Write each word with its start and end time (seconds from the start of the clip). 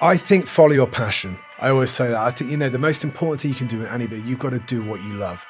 I 0.00 0.16
think 0.16 0.46
follow 0.46 0.70
your 0.70 0.86
passion. 0.86 1.40
I 1.58 1.70
always 1.70 1.90
say 1.90 2.08
that. 2.08 2.20
I 2.20 2.30
think, 2.30 2.52
you 2.52 2.56
know, 2.56 2.68
the 2.68 2.78
most 2.78 3.02
important 3.02 3.40
thing 3.40 3.50
you 3.50 3.56
can 3.56 3.66
do 3.66 3.80
in 3.80 3.88
any 3.88 4.06
bit, 4.06 4.24
you've 4.24 4.38
got 4.38 4.50
to 4.50 4.60
do 4.60 4.84
what 4.84 5.02
you 5.02 5.14
love. 5.14 5.44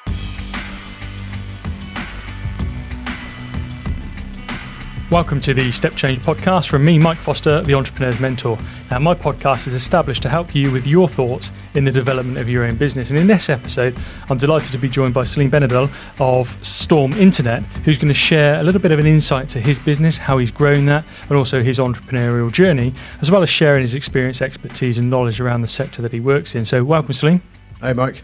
Welcome 5.11 5.41
to 5.41 5.55
the 5.55 5.71
Step 5.71 5.95
Change 5.95 6.21
podcast 6.21 6.67
from 6.67 6.85
me, 6.85 6.99
Mike 6.99 7.17
Foster, 7.17 7.63
the 7.63 7.73
Entrepreneur's 7.73 8.19
Mentor. 8.19 8.59
Now, 8.91 8.99
my 8.99 9.15
podcast 9.15 9.65
is 9.67 9.73
established 9.73 10.21
to 10.21 10.29
help 10.29 10.53
you 10.53 10.69
with 10.71 10.85
your 10.85 11.09
thoughts 11.09 11.51
in 11.73 11.83
the 11.83 11.89
development 11.89 12.37
of 12.37 12.47
your 12.47 12.63
own 12.63 12.75
business. 12.75 13.09
And 13.09 13.17
in 13.17 13.25
this 13.25 13.49
episode, 13.49 13.97
I'm 14.29 14.37
delighted 14.37 14.71
to 14.71 14.77
be 14.77 14.87
joined 14.87 15.15
by 15.15 15.23
Salim 15.23 15.49
Benadel 15.49 15.91
of 16.19 16.55
Storm 16.63 17.13
Internet, 17.13 17.63
who's 17.83 17.97
going 17.97 18.09
to 18.09 18.13
share 18.13 18.59
a 18.59 18.63
little 18.63 18.79
bit 18.79 18.91
of 18.91 18.99
an 18.99 19.07
insight 19.07 19.49
to 19.49 19.59
his 19.59 19.79
business, 19.79 20.15
how 20.15 20.37
he's 20.37 20.51
grown 20.51 20.85
that, 20.85 21.03
and 21.23 21.31
also 21.31 21.63
his 21.63 21.79
entrepreneurial 21.79 22.51
journey, 22.51 22.93
as 23.19 23.31
well 23.31 23.41
as 23.41 23.49
sharing 23.49 23.81
his 23.81 23.95
experience, 23.95 24.43
expertise, 24.43 24.99
and 24.99 25.09
knowledge 25.09 25.41
around 25.41 25.63
the 25.63 25.67
sector 25.67 26.03
that 26.03 26.13
he 26.13 26.19
works 26.19 26.53
in. 26.53 26.65
So, 26.65 26.83
welcome, 26.83 27.13
Salim. 27.13 27.41
Hey, 27.81 27.93
Mike. 27.93 28.23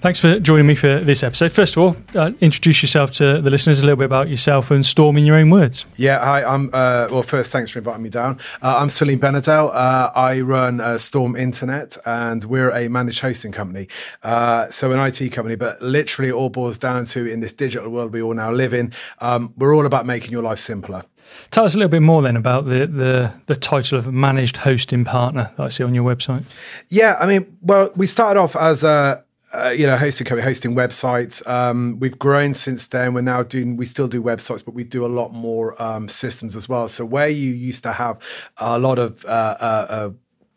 Thanks 0.00 0.20
for 0.20 0.38
joining 0.38 0.68
me 0.68 0.76
for 0.76 1.00
this 1.00 1.24
episode. 1.24 1.50
First 1.50 1.76
of 1.76 1.82
all, 1.82 1.96
uh, 2.14 2.30
introduce 2.40 2.82
yourself 2.82 3.10
to 3.12 3.42
the 3.42 3.50
listeners 3.50 3.80
a 3.80 3.82
little 3.82 3.96
bit 3.96 4.04
about 4.04 4.28
yourself 4.28 4.70
and 4.70 4.86
Storm 4.86 5.16
in 5.16 5.26
your 5.26 5.34
own 5.34 5.50
words. 5.50 5.86
Yeah, 5.96 6.20
hi. 6.20 6.44
I'm 6.44 6.70
uh, 6.72 7.08
well. 7.10 7.24
First, 7.24 7.50
thanks 7.50 7.72
for 7.72 7.80
inviting 7.80 8.04
me 8.04 8.10
down. 8.10 8.38
Uh, 8.62 8.76
I'm 8.78 8.90
Salim 8.90 9.18
Benadel. 9.18 9.74
Uh, 9.74 10.12
I 10.14 10.40
run 10.40 10.80
uh, 10.80 10.98
Storm 10.98 11.34
Internet, 11.34 11.96
and 12.06 12.44
we're 12.44 12.70
a 12.70 12.86
managed 12.86 13.20
hosting 13.20 13.50
company. 13.50 13.88
Uh, 14.22 14.70
so 14.70 14.92
an 14.92 15.00
IT 15.00 15.30
company, 15.30 15.56
but 15.56 15.82
literally 15.82 16.28
it 16.28 16.34
all 16.34 16.48
boils 16.48 16.78
down 16.78 17.04
to 17.06 17.26
in 17.26 17.40
this 17.40 17.52
digital 17.52 17.90
world 17.90 18.12
we 18.12 18.22
all 18.22 18.34
now 18.34 18.52
live 18.52 18.72
in. 18.72 18.92
Um, 19.18 19.52
we're 19.56 19.74
all 19.74 19.86
about 19.86 20.06
making 20.06 20.30
your 20.30 20.42
life 20.42 20.60
simpler. 20.60 21.04
Tell 21.50 21.64
us 21.64 21.74
a 21.74 21.78
little 21.78 21.90
bit 21.90 22.02
more 22.02 22.22
then 22.22 22.36
about 22.36 22.64
the, 22.64 22.86
the, 22.86 23.32
the 23.46 23.56
title 23.56 23.98
of 23.98 24.12
managed 24.12 24.56
hosting 24.56 25.04
partner 25.04 25.52
that 25.56 25.62
I 25.62 25.68
see 25.68 25.84
on 25.84 25.94
your 25.94 26.04
website. 26.04 26.44
Yeah, 26.88 27.16
I 27.20 27.26
mean, 27.26 27.58
well, 27.60 27.90
we 27.94 28.06
started 28.06 28.40
off 28.40 28.56
as 28.56 28.84
a 28.84 29.24
uh, 29.54 29.68
you 29.68 29.86
know, 29.86 29.96
hosting 29.96 30.26
company, 30.26 30.44
hosting 30.44 30.74
websites. 30.74 31.46
Um, 31.46 31.98
we've 32.00 32.18
grown 32.18 32.54
since 32.54 32.86
then. 32.86 33.12
We're 33.12 33.20
now 33.20 33.42
doing, 33.42 33.76
we 33.76 33.84
still 33.84 34.08
do 34.08 34.22
websites, 34.22 34.64
but 34.64 34.72
we 34.72 34.82
do 34.82 35.04
a 35.04 35.08
lot 35.08 35.32
more 35.32 35.80
um, 35.82 36.08
systems 36.08 36.56
as 36.56 36.68
well. 36.68 36.88
So 36.88 37.04
where 37.04 37.28
you 37.28 37.50
used 37.50 37.82
to 37.82 37.92
have 37.92 38.18
a 38.56 38.78
lot 38.78 38.98
of 38.98 39.24
uh, 39.26 39.56
uh, 39.60 39.86
uh 39.90 40.10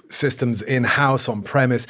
systems 0.09 0.61
in 0.61 0.83
house 0.83 1.27
on 1.27 1.41
premise, 1.41 1.87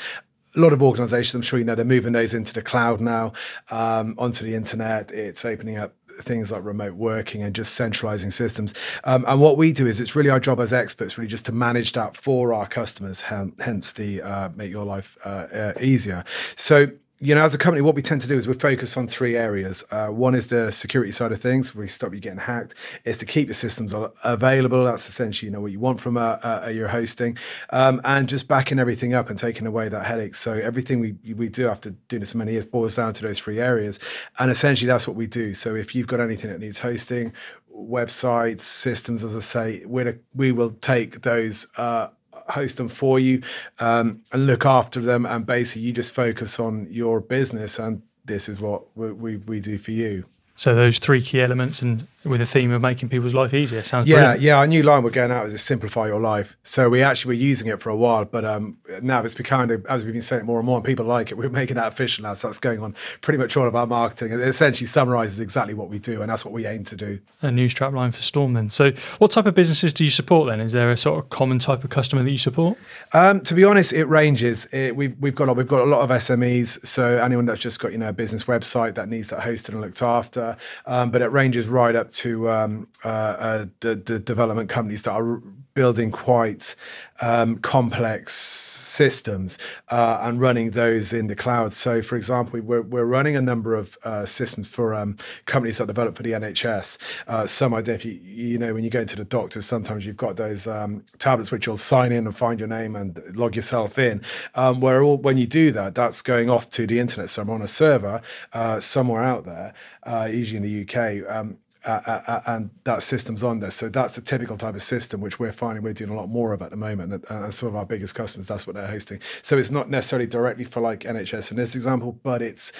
a 0.56 0.59
lot 0.59 0.73
of 0.73 0.81
organizations, 0.81 1.36
I'm 1.36 1.42
sure 1.42 1.59
you 1.59 1.66
know, 1.66 1.75
they're 1.75 1.86
moving 1.86 2.14
those 2.14 2.34
into 2.34 2.53
the 2.53 2.61
cloud 2.61 3.02
now, 3.02 3.34
um, 3.72 4.16
onto 4.17 4.45
the 4.45 4.56
internet. 4.56 5.11
It's 5.11 5.45
opening 5.45 5.78
up 5.78 5.94
things 6.22 6.52
like 6.52 6.64
remote 6.64 6.94
working 6.94 7.44
and 7.44 7.53
just 7.53 7.73
centralizing 7.73 8.31
systems. 8.31 8.73
Um, 9.03 9.26
and 9.28 9.42
what 9.42 9.58
we 9.58 9.72
do 9.72 9.86
is 9.86 10.00
it's 10.00 10.16
really 10.16 10.30
our 10.30 10.39
job 10.39 10.59
as 10.59 10.72
experts, 10.72 11.17
really 11.17 11.28
just 11.28 11.45
to 11.48 11.52
manage 11.52 11.92
that 11.94 12.16
for 12.16 12.53
our 12.53 12.67
customers, 12.67 13.22
hence 13.22 13.92
the 13.92 14.22
uh, 14.22 14.50
make 14.56 14.72
your 14.72 14.86
life 14.86 15.17
uh, 15.26 15.48
uh, 15.52 15.73
easier. 15.80 16.23
So 16.56 16.88
you 17.19 17.33
know, 17.33 17.44
as 17.44 17.55
a 17.55 17.58
company, 17.58 17.81
what 17.81 17.95
we 17.95 18.02
tend 18.02 18.19
to 18.21 18.27
do 18.27 18.38
is 18.38 18.45
we 18.45 18.53
focus 18.53 18.97
on 18.97 19.08
three 19.08 19.38
areas. 19.38 19.85
Uh, 19.89 20.08
one 20.09 20.35
is 20.35 20.47
the 20.47 20.69
security 20.69 21.13
side 21.13 21.31
of 21.31 21.41
things. 21.41 21.73
We 21.73 21.88
stop 21.88 22.13
you 22.13 22.19
getting 22.19 22.39
hacked. 22.39 22.75
Is 23.05 23.17
to 23.19 23.25
keep 23.25 23.47
the 23.47 23.53
systems 23.53 23.94
available. 24.23 24.83
That's 24.83 25.08
essentially, 25.08 25.47
you 25.47 25.53
know, 25.53 25.61
what 25.61 25.71
you 25.71 25.80
want 25.80 26.02
from 26.02 26.17
a, 26.17 26.39
a, 26.43 26.69
a 26.69 26.71
your 26.71 26.89
hosting, 26.89 27.38
um, 27.69 28.02
and 28.03 28.27
just 28.27 28.49
backing 28.49 28.80
everything 28.80 29.13
up 29.13 29.30
and 29.30 29.39
taking 29.39 29.66
away 29.66 29.88
that 29.88 30.05
headache. 30.05 30.36
So 30.36 30.53
everything 30.53 30.99
we 30.99 31.16
we 31.33 31.47
do 31.47 31.69
after 31.69 31.91
doing 32.09 32.19
this 32.19 32.33
for 32.33 32.38
many 32.38 32.52
years 32.52 32.66
boils 32.66 32.95
down 32.95 33.13
to 33.13 33.21
those 33.21 33.39
three 33.39 33.59
areas, 33.59 33.97
and 34.38 34.52
essentially 34.52 34.88
that's 34.88 35.08
what 35.08 35.16
we 35.16 35.25
do. 35.25 35.53
So 35.53 35.73
if 35.73 35.95
you've 35.95 36.08
got 36.08 36.19
anything 36.19 36.52
that 36.52 36.59
needs 36.59 36.80
hosting, 36.80 37.31
websites, 37.73 38.61
systems, 38.61 39.23
as 39.23 39.36
I 39.36 39.39
say, 39.39 39.86
we 39.86 40.16
we 40.33 40.52
will 40.52 40.71
take 40.71 41.21
those. 41.21 41.67
Uh, 41.77 42.09
host 42.49 42.77
them 42.77 42.88
for 42.88 43.19
you 43.19 43.41
um, 43.79 44.21
and 44.31 44.47
look 44.47 44.65
after 44.65 44.99
them. 45.01 45.25
And 45.25 45.45
basically, 45.45 45.83
you 45.83 45.93
just 45.93 46.13
focus 46.13 46.59
on 46.59 46.87
your 46.89 47.19
business, 47.19 47.79
and 47.79 48.02
this 48.23 48.49
is 48.49 48.59
what 48.59 48.83
we, 48.95 49.11
we, 49.11 49.37
we 49.37 49.59
do 49.59 49.77
for 49.77 49.91
you. 49.91 50.25
So 50.55 50.73
those 50.73 50.99
three 50.99 51.21
key 51.21 51.42
elements, 51.42 51.81
and 51.81 52.08
with 52.25 52.41
a 52.41 52.45
theme 52.45 52.71
of 52.71 52.81
making 52.81 53.09
people's 53.09 53.33
life 53.33 53.53
easier, 53.53 53.83
sounds 53.83 54.08
yeah, 54.08 54.15
brilliant. 54.15 54.41
yeah. 54.41 54.58
Our 54.58 54.67
new 54.67 54.83
line 54.83 55.03
we're 55.03 55.11
going 55.11 55.31
out 55.31 55.47
is 55.47 55.61
simplify 55.61 56.08
your 56.08 56.19
life. 56.19 56.58
So 56.63 56.89
we 56.89 57.02
actually 57.02 57.30
were 57.30 57.41
using 57.41 57.67
it 57.67 57.81
for 57.81 57.89
a 57.89 57.95
while, 57.95 58.25
but 58.25 58.43
um, 58.43 58.77
now 59.02 59.23
it's 59.23 59.33
become 59.33 59.55
as 59.89 60.03
we've 60.03 60.13
been 60.13 60.21
saying 60.21 60.41
it 60.41 60.45
more 60.45 60.59
and 60.59 60.65
more, 60.65 60.77
and 60.77 60.85
people 60.85 61.05
like 61.05 61.31
it. 61.31 61.37
We're 61.37 61.49
making 61.49 61.75
that 61.75 61.87
official 61.87 62.23
now, 62.23 62.33
so 62.33 62.47
that's 62.47 62.59
going 62.59 62.80
on 62.80 62.95
pretty 63.21 63.37
much 63.37 63.55
all 63.55 63.67
of 63.67 63.75
our 63.75 63.87
marketing. 63.87 64.33
It 64.33 64.41
essentially 64.41 64.87
summarizes 64.87 65.39
exactly 65.39 65.73
what 65.73 65.89
we 65.89 65.99
do, 65.99 66.21
and 66.21 66.30
that's 66.30 66.43
what 66.43 66.53
we 66.53 66.65
aim 66.65 66.83
to 66.85 66.95
do. 66.95 67.19
A 67.41 67.52
new 67.52 67.67
strapline 67.67 68.14
for 68.14 68.21
Storm, 68.21 68.53
then. 68.53 68.69
So, 68.69 68.91
what 69.19 69.31
type 69.31 69.45
of 69.45 69.55
businesses 69.55 69.93
do 69.93 70.03
you 70.03 70.11
support? 70.11 70.47
Then, 70.47 70.59
is 70.59 70.71
there 70.71 70.91
a 70.91 70.97
sort 70.97 71.23
of 71.23 71.30
common 71.30 71.59
type 71.59 71.83
of 71.83 71.89
customer 71.89 72.23
that 72.23 72.31
you 72.31 72.37
support? 72.37 72.77
Um, 73.14 73.41
to 73.41 73.53
be 73.53 73.64
honest, 73.64 73.93
it 73.93 74.05
ranges. 74.05 74.65
It, 74.71 74.95
we've 74.95 75.15
we've 75.19 75.35
got 75.35 75.55
we've 75.55 75.67
got 75.67 75.81
a 75.81 75.85
lot 75.85 76.02
of 76.02 76.09
SMEs, 76.09 76.85
so 76.85 77.17
anyone 77.17 77.45
that's 77.45 77.61
just 77.61 77.80
got 77.80 77.91
you 77.91 77.97
know 77.97 78.09
a 78.09 78.14
business 78.14 78.45
website 78.45 78.95
that 78.95 79.09
needs 79.09 79.30
that 79.30 79.41
hosted 79.41 79.69
and 79.69 79.81
looked 79.81 80.02
after, 80.02 80.58
um, 80.85 81.11
but 81.11 81.21
it 81.21 81.27
ranges 81.27 81.67
right 81.67 81.95
up 81.95 82.11
to 82.15 82.49
um, 82.49 82.87
uh, 83.03 83.08
uh, 83.08 83.65
development 83.93 84.70
companies 84.70 85.03
that 85.03 85.11
are 85.11 85.42
building 85.76 86.09
quite 86.09 86.73
um, 87.20 87.58
complex 87.58 88.33
systems 88.33 89.58
uh, 89.89 90.20
and 90.21 90.39
running 90.39 90.71
those 90.71 91.11
in 91.11 91.27
the 91.27 91.36
cloud. 91.36 91.73
So, 91.73 92.02
for 92.02 92.15
example, 92.15 92.61
we're, 92.61 92.81
we're 92.81 93.05
running 93.05 93.36
a 93.36 93.42
number 93.42 93.76
of 93.76 93.98
uh, 94.03 94.26
systems 94.26 94.70
for 94.70 94.93
um, 94.93 95.17
companies 95.45 95.77
that 95.77 95.87
develop 95.87 96.15
for 96.15 96.23
the 96.23 96.31
NHS. 96.31 96.98
Uh, 97.27 97.45
some 97.45 97.73
I 97.73 97.81
don't 97.81 98.03
know 98.03 98.09
you, 98.09 98.20
you 98.23 98.58
know, 98.58 98.73
when 98.73 98.86
you 98.86 98.89
go 98.89 99.02
into 99.02 99.17
the 99.17 99.26
doctors, 99.26 99.65
sometimes 99.65 100.05
you've 100.05 100.17
got 100.17 100.37
those 100.37 100.65
um, 100.65 101.03
tablets 101.20 101.52
which 101.52 101.65
you'll 101.65 101.77
sign 101.77 102.14
in 102.14 102.26
and 102.26 102.36
find 102.36 102.59
your 102.59 102.70
name 102.70 102.95
and 102.95 103.21
log 103.36 103.55
yourself 103.55 103.99
in. 103.99 104.21
Um, 104.55 104.80
where 104.80 105.03
all, 105.03 105.17
when 105.17 105.37
you 105.37 105.45
do 105.45 105.71
that, 105.71 105.93
that's 105.93 106.21
going 106.21 106.49
off 106.49 106.70
to 106.71 106.87
the 106.87 106.99
internet 106.99 107.30
somewhere 107.30 107.55
on 107.55 107.61
a 107.61 107.67
server 107.67 108.21
uh, 108.53 108.80
somewhere 108.80 109.21
out 109.21 109.43
there, 109.43 109.73
uh, 110.03 110.30
usually 110.32 110.58
in 110.58 110.64
the 110.64 110.82
UK. 110.83 111.55
Uh, 111.85 112.41
and 112.47 112.71
that 112.83 113.03
system's 113.03 113.43
on 113.43 113.59
there. 113.59 113.71
So 113.71 113.89
that's 113.89 114.15
the 114.15 114.21
typical 114.21 114.57
type 114.57 114.73
of 114.73 114.81
system 114.81 115.21
which 115.21 115.39
we're 115.39 115.51
finding 115.51 115.83
we're 115.83 115.93
doing 115.93 116.09
a 116.09 116.15
lot 116.15 116.29
more 116.29 116.51
of 116.51 116.61
at 116.61 116.71
the 116.71 116.75
moment. 116.75 117.13
And, 117.13 117.25
and 117.29 117.53
some 117.53 117.69
of 117.69 117.75
our 117.75 117.85
biggest 117.85 118.15
customers, 118.15 118.47
that's 118.47 118.65
what 118.65 118.75
they're 118.75 118.87
hosting. 118.87 119.19
So 119.41 119.57
it's 119.57 119.71
not 119.71 119.89
necessarily 119.89 120.25
directly 120.25 120.65
for 120.65 120.81
like 120.81 121.01
NHS 121.01 121.51
in 121.51 121.57
this 121.57 121.75
example, 121.75 122.19
but 122.23 122.41
it's 122.41 122.73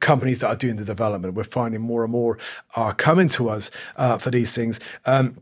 companies 0.00 0.40
that 0.40 0.48
are 0.48 0.56
doing 0.56 0.76
the 0.76 0.84
development. 0.84 1.34
We're 1.34 1.44
finding 1.44 1.80
more 1.80 2.04
and 2.04 2.12
more 2.12 2.38
are 2.76 2.94
coming 2.94 3.28
to 3.30 3.48
us 3.48 3.70
uh, 3.96 4.18
for 4.18 4.30
these 4.30 4.54
things. 4.54 4.78
Um, 5.06 5.38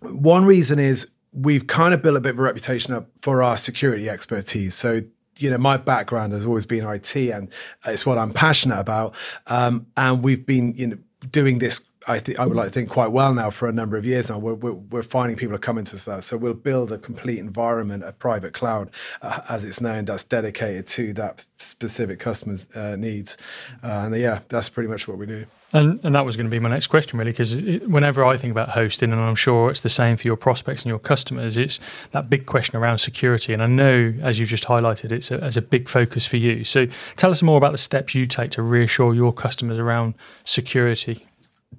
one 0.00 0.44
reason 0.44 0.78
is 0.78 1.08
we've 1.32 1.66
kind 1.66 1.94
of 1.94 2.02
built 2.02 2.16
a 2.16 2.20
bit 2.20 2.30
of 2.30 2.38
a 2.38 2.42
reputation 2.42 2.92
up 2.92 3.08
for 3.22 3.42
our 3.42 3.56
security 3.56 4.08
expertise. 4.08 4.74
So 4.74 5.02
you 5.38 5.50
know, 5.50 5.58
my 5.58 5.76
background 5.76 6.32
has 6.32 6.44
always 6.44 6.66
been 6.66 6.84
IT, 6.84 7.14
and 7.14 7.48
it's 7.86 8.04
what 8.04 8.18
I'm 8.18 8.32
passionate 8.32 8.80
about. 8.80 9.14
Um, 9.46 9.86
and 9.96 10.22
we've 10.22 10.44
been, 10.44 10.72
you 10.74 10.86
know, 10.88 10.98
doing 11.30 11.58
this 11.58 11.87
I 12.06 12.20
think 12.20 12.38
I 12.38 12.46
would 12.46 12.56
like 12.56 12.68
to 12.68 12.72
think 12.72 12.88
quite 12.88 13.10
well 13.10 13.34
now 13.34 13.50
for 13.50 13.68
a 13.68 13.72
number 13.72 13.96
of 13.96 14.04
years 14.04 14.30
now. 14.30 14.38
We're, 14.38 14.54
we're, 14.54 14.72
we're 14.72 15.02
finding 15.02 15.36
people 15.36 15.54
are 15.56 15.58
coming 15.58 15.84
to 15.86 15.96
us 15.96 16.02
for 16.04 16.10
that. 16.10 16.24
So 16.24 16.36
we'll 16.36 16.54
build 16.54 16.92
a 16.92 16.98
complete 16.98 17.38
environment, 17.38 18.04
a 18.04 18.12
private 18.12 18.54
cloud, 18.54 18.90
uh, 19.20 19.40
as 19.48 19.64
it's 19.64 19.80
known, 19.80 20.04
that's 20.04 20.24
dedicated 20.24 20.86
to 20.88 21.12
that 21.14 21.44
specific 21.58 22.20
customer's 22.20 22.66
uh, 22.74 22.96
needs. 22.96 23.36
Uh, 23.82 24.06
and 24.06 24.16
yeah, 24.16 24.40
that's 24.48 24.68
pretty 24.68 24.88
much 24.88 25.08
what 25.08 25.18
we 25.18 25.26
do. 25.26 25.46
And, 25.72 26.00
and 26.02 26.14
that 26.14 26.24
was 26.24 26.36
going 26.36 26.46
to 26.46 26.50
be 26.50 26.60
my 26.60 26.70
next 26.70 26.86
question, 26.86 27.18
really, 27.18 27.32
because 27.32 27.60
whenever 27.82 28.24
I 28.24 28.38
think 28.38 28.52
about 28.52 28.70
hosting, 28.70 29.12
and 29.12 29.20
I'm 29.20 29.34
sure 29.34 29.70
it's 29.70 29.80
the 29.80 29.90
same 29.90 30.16
for 30.16 30.26
your 30.26 30.36
prospects 30.36 30.82
and 30.82 30.88
your 30.88 30.98
customers, 30.98 31.58
it's 31.58 31.78
that 32.12 32.30
big 32.30 32.46
question 32.46 32.76
around 32.76 32.98
security. 32.98 33.52
And 33.52 33.62
I 33.62 33.66
know, 33.66 34.14
as 34.22 34.38
you've 34.38 34.48
just 34.48 34.64
highlighted, 34.64 35.12
it's 35.12 35.30
a, 35.30 35.42
as 35.42 35.58
a 35.58 35.62
big 35.62 35.88
focus 35.88 36.24
for 36.24 36.38
you. 36.38 36.64
So 36.64 36.86
tell 37.16 37.30
us 37.30 37.42
more 37.42 37.58
about 37.58 37.72
the 37.72 37.78
steps 37.78 38.14
you 38.14 38.26
take 38.26 38.50
to 38.52 38.62
reassure 38.62 39.14
your 39.14 39.32
customers 39.32 39.78
around 39.78 40.14
security 40.44 41.26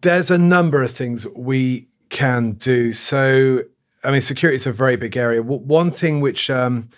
there's 0.01 0.31
a 0.31 0.37
number 0.37 0.83
of 0.83 0.91
things 0.91 1.27
we 1.35 1.87
can 2.09 2.53
do. 2.53 2.93
So, 2.93 3.63
I 4.03 4.11
mean, 4.11 4.21
security 4.21 4.55
is 4.55 4.67
a 4.67 4.71
very 4.71 4.95
big 4.95 5.15
area. 5.17 5.41
One 5.43 5.91
thing 5.91 6.21
which 6.21 6.49
um, 6.49 6.89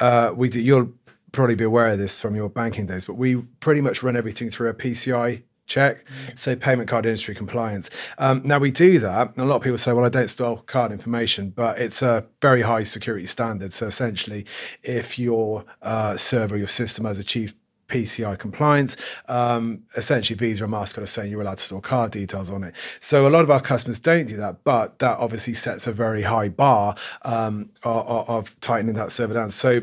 uh, 0.00 0.32
we 0.34 0.48
do, 0.48 0.60
you'll 0.60 0.92
probably 1.32 1.54
be 1.54 1.64
aware 1.64 1.88
of 1.88 1.98
this 1.98 2.20
from 2.20 2.34
your 2.34 2.48
banking 2.48 2.86
days, 2.86 3.04
but 3.04 3.14
we 3.14 3.36
pretty 3.60 3.80
much 3.80 4.02
run 4.02 4.16
everything 4.16 4.50
through 4.50 4.68
a 4.68 4.74
PCI 4.74 5.42
check, 5.66 6.04
so 6.34 6.54
payment 6.54 6.88
card 6.88 7.06
industry 7.06 7.34
compliance. 7.34 7.88
Um, 8.18 8.42
now 8.44 8.58
we 8.58 8.70
do 8.70 8.98
that, 8.98 9.28
and 9.28 9.38
a 9.38 9.44
lot 9.44 9.56
of 9.56 9.62
people 9.62 9.78
say, 9.78 9.92
"Well, 9.92 10.04
I 10.04 10.10
don't 10.10 10.28
store 10.28 10.62
card 10.66 10.92
information," 10.92 11.50
but 11.50 11.78
it's 11.78 12.02
a 12.02 12.26
very 12.42 12.62
high 12.62 12.82
security 12.82 13.26
standard. 13.26 13.72
So 13.72 13.86
essentially, 13.86 14.44
if 14.82 15.18
your 15.18 15.64
uh, 15.80 16.16
server, 16.16 16.56
your 16.56 16.68
system 16.68 17.04
has 17.06 17.18
achieved 17.18 17.54
PCI 17.88 18.38
compliance. 18.38 18.96
Um, 19.28 19.82
essentially, 19.96 20.36
Visa 20.36 20.64
and 20.64 20.72
MasterCard 20.72 21.02
are 21.02 21.06
saying 21.06 21.30
you're 21.30 21.42
allowed 21.42 21.58
to 21.58 21.64
store 21.64 21.80
card 21.80 22.12
details 22.12 22.50
on 22.50 22.64
it. 22.64 22.74
So 23.00 23.26
a 23.26 23.30
lot 23.30 23.42
of 23.42 23.50
our 23.50 23.60
customers 23.60 23.98
don't 23.98 24.26
do 24.26 24.36
that, 24.38 24.64
but 24.64 24.98
that 25.00 25.18
obviously 25.18 25.54
sets 25.54 25.86
a 25.86 25.92
very 25.92 26.22
high 26.22 26.48
bar 26.48 26.96
um, 27.22 27.70
of, 27.82 28.28
of 28.28 28.60
tightening 28.60 28.94
that 28.96 29.12
server 29.12 29.34
down. 29.34 29.50
So 29.50 29.82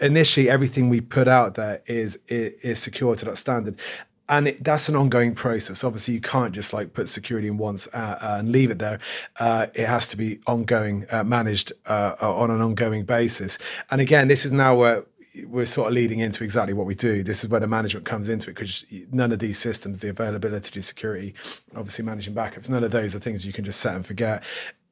initially, 0.00 0.50
everything 0.50 0.88
we 0.88 1.00
put 1.00 1.28
out 1.28 1.54
there 1.54 1.82
is, 1.86 2.18
is, 2.28 2.52
is 2.62 2.78
secure 2.78 3.16
to 3.16 3.24
that 3.26 3.38
standard 3.38 3.78
and 4.28 4.48
it, 4.48 4.64
that's 4.64 4.88
an 4.88 4.96
ongoing 4.96 5.34
process. 5.34 5.84
Obviously, 5.84 6.14
you 6.14 6.20
can't 6.20 6.54
just 6.54 6.72
like 6.72 6.94
put 6.94 7.08
security 7.08 7.48
in 7.48 7.58
once 7.58 7.86
uh, 7.92 8.18
uh, 8.20 8.36
and 8.38 8.50
leave 8.50 8.70
it 8.70 8.78
there. 8.78 8.98
Uh, 9.38 9.66
it 9.74 9.86
has 9.86 10.06
to 10.08 10.16
be 10.16 10.38
ongoing, 10.46 11.06
uh, 11.10 11.24
managed 11.24 11.72
uh, 11.86 12.14
on 12.20 12.50
an 12.50 12.60
ongoing 12.60 13.04
basis. 13.04 13.58
And 13.90 14.00
again, 14.00 14.28
this 14.28 14.46
is 14.46 14.52
now 14.52 14.76
where 14.76 15.04
we're 15.46 15.66
sort 15.66 15.88
of 15.88 15.94
leading 15.94 16.20
into 16.20 16.44
exactly 16.44 16.72
what 16.72 16.86
we 16.86 16.94
do. 16.94 17.22
This 17.22 17.42
is 17.42 17.50
where 17.50 17.60
the 17.60 17.66
management 17.66 18.06
comes 18.06 18.28
into 18.28 18.50
it 18.50 18.54
because 18.54 18.84
none 19.10 19.32
of 19.32 19.38
these 19.40 19.58
systems, 19.58 20.00
the 20.00 20.10
availability, 20.10 20.70
the 20.78 20.82
security, 20.82 21.34
obviously 21.74 22.04
managing 22.04 22.34
backups, 22.34 22.68
none 22.68 22.84
of 22.84 22.90
those 22.90 23.16
are 23.16 23.20
things 23.20 23.44
you 23.44 23.52
can 23.52 23.64
just 23.64 23.80
set 23.80 23.94
and 23.94 24.06
forget 24.06 24.42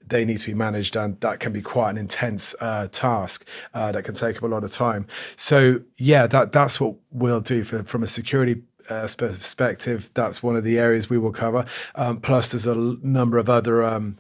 they 0.08 0.24
need 0.24 0.38
to 0.38 0.46
be 0.46 0.54
managed, 0.54 0.96
and 0.96 1.18
that 1.20 1.40
can 1.40 1.52
be 1.52 1.62
quite 1.62 1.90
an 1.90 1.98
intense 1.98 2.54
uh, 2.60 2.88
task 2.88 3.46
uh, 3.74 3.92
that 3.92 4.04
can 4.04 4.14
take 4.14 4.36
up 4.36 4.42
a 4.42 4.46
lot 4.46 4.64
of 4.64 4.70
time. 4.72 5.06
So 5.36 5.80
yeah, 5.96 6.26
that 6.28 6.52
that's 6.52 6.80
what 6.80 6.96
we'll 7.10 7.40
do 7.40 7.64
for, 7.64 7.82
from 7.84 8.02
a 8.02 8.06
security 8.06 8.62
uh, 8.88 9.08
perspective. 9.16 10.10
That's 10.14 10.42
one 10.42 10.56
of 10.56 10.64
the 10.64 10.78
areas 10.78 11.08
we 11.08 11.18
will 11.18 11.32
cover. 11.32 11.66
Um, 11.94 12.20
plus, 12.20 12.52
there's 12.52 12.66
a 12.66 12.74
number 12.74 13.38
of 13.38 13.48
other. 13.48 13.82
Um, 13.82 14.18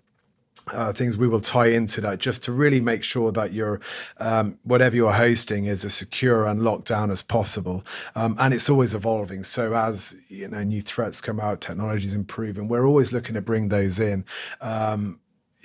uh, 0.72 0.92
things 0.92 1.16
we 1.16 1.28
will 1.28 1.40
tie 1.40 1.66
into 1.66 2.00
that 2.00 2.18
just 2.18 2.42
to 2.44 2.52
really 2.52 2.80
make 2.80 3.02
sure 3.02 3.32
that 3.32 3.52
your 3.52 3.80
um, 4.18 4.58
whatever 4.62 4.96
you're 4.96 5.12
hosting 5.12 5.66
is 5.66 5.84
as 5.84 5.94
secure 5.94 6.46
and 6.46 6.62
locked 6.62 6.86
down 6.86 7.10
as 7.10 7.22
possible 7.22 7.84
um, 8.14 8.36
and 8.38 8.54
it's 8.54 8.68
always 8.68 8.94
evolving 8.94 9.42
so 9.42 9.74
as 9.74 10.16
you 10.28 10.48
know 10.48 10.62
new 10.62 10.82
threats 10.82 11.20
come 11.20 11.40
out 11.40 11.60
technology 11.60 12.06
is 12.06 12.14
improving 12.14 12.68
we're 12.68 12.86
always 12.86 13.12
looking 13.12 13.34
to 13.34 13.40
bring 13.40 13.68
those 13.68 13.98
in 13.98 14.24
um, 14.60 15.18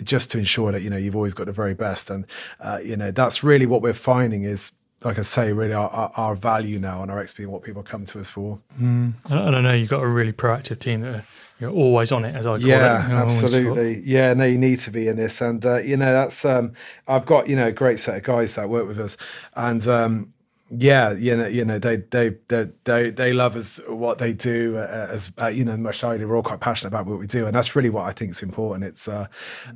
just 0.03 0.31
to 0.31 0.37
ensure 0.37 0.71
that 0.71 0.81
you 0.81 0.89
know 0.89 0.97
you've 0.97 1.15
always 1.15 1.33
got 1.33 1.45
the 1.45 1.51
very 1.51 1.73
best 1.73 2.09
and 2.09 2.25
uh, 2.59 2.79
you 2.83 2.97
know 2.97 3.11
that's 3.11 3.43
really 3.43 3.65
what 3.65 3.81
we're 3.81 3.93
finding 3.93 4.43
is 4.43 4.71
like 5.03 5.19
I 5.19 5.21
say, 5.21 5.53
really 5.53 5.73
our, 5.73 5.89
our, 5.89 6.11
our, 6.15 6.35
value 6.35 6.79
now 6.79 7.03
and 7.03 7.11
our 7.11 7.23
XP 7.23 7.39
and 7.39 7.51
what 7.51 7.61
people 7.61 7.83
come 7.83 8.05
to 8.07 8.19
us 8.19 8.31
for. 8.31 8.59
Mm. 8.81 9.13
And 9.29 9.55
I 9.55 9.61
know 9.61 9.73
you've 9.73 9.89
got 9.89 10.01
a 10.01 10.07
really 10.07 10.33
proactive 10.33 10.79
team 10.79 11.01
that 11.01 11.15
are 11.15 11.25
you're 11.59 11.71
always 11.71 12.11
on 12.11 12.23
it, 12.25 12.35
as 12.35 12.45
I 12.45 12.59
call 12.59 12.67
yeah, 12.67 13.05
it. 13.05 13.09
Yeah, 13.09 13.21
absolutely. 13.21 14.01
Yeah, 14.01 14.33
no, 14.33 14.45
you 14.45 14.57
need 14.57 14.79
to 14.81 14.91
be 14.91 15.07
in 15.07 15.17
this, 15.17 15.41
and 15.41 15.65
uh, 15.65 15.77
you 15.77 15.97
know 15.97 16.13
that's 16.13 16.45
um, 16.45 16.73
I've 17.07 17.25
got 17.25 17.47
you 17.47 17.55
know 17.55 17.67
a 17.67 17.71
great 17.71 17.99
set 17.99 18.17
of 18.17 18.23
guys 18.23 18.55
that 18.55 18.69
work 18.69 18.87
with 18.87 18.99
us, 18.99 19.17
and 19.55 19.85
um, 19.87 20.33
yeah, 20.69 21.13
you 21.13 21.37
know, 21.37 21.47
you 21.47 21.63
know, 21.63 21.79
they 21.79 21.97
they 21.97 22.35
they 22.49 22.69
they, 22.83 23.09
they 23.09 23.31
love 23.31 23.55
us 23.55 23.79
what 23.87 24.17
they 24.17 24.33
do 24.33 24.77
uh, 24.77 25.07
as 25.11 25.31
uh, 25.41 25.47
you 25.47 25.63
know, 25.63 25.77
much 25.77 26.03
We're 26.03 26.35
all 26.35 26.43
quite 26.43 26.59
passionate 26.59 26.89
about 26.89 27.05
what 27.05 27.19
we 27.19 27.27
do, 27.27 27.45
and 27.45 27.55
that's 27.55 27.73
really 27.73 27.89
what 27.89 28.03
I 28.05 28.11
think 28.11 28.31
is 28.31 28.41
important. 28.41 28.83
It's 28.83 29.07
uh, 29.07 29.27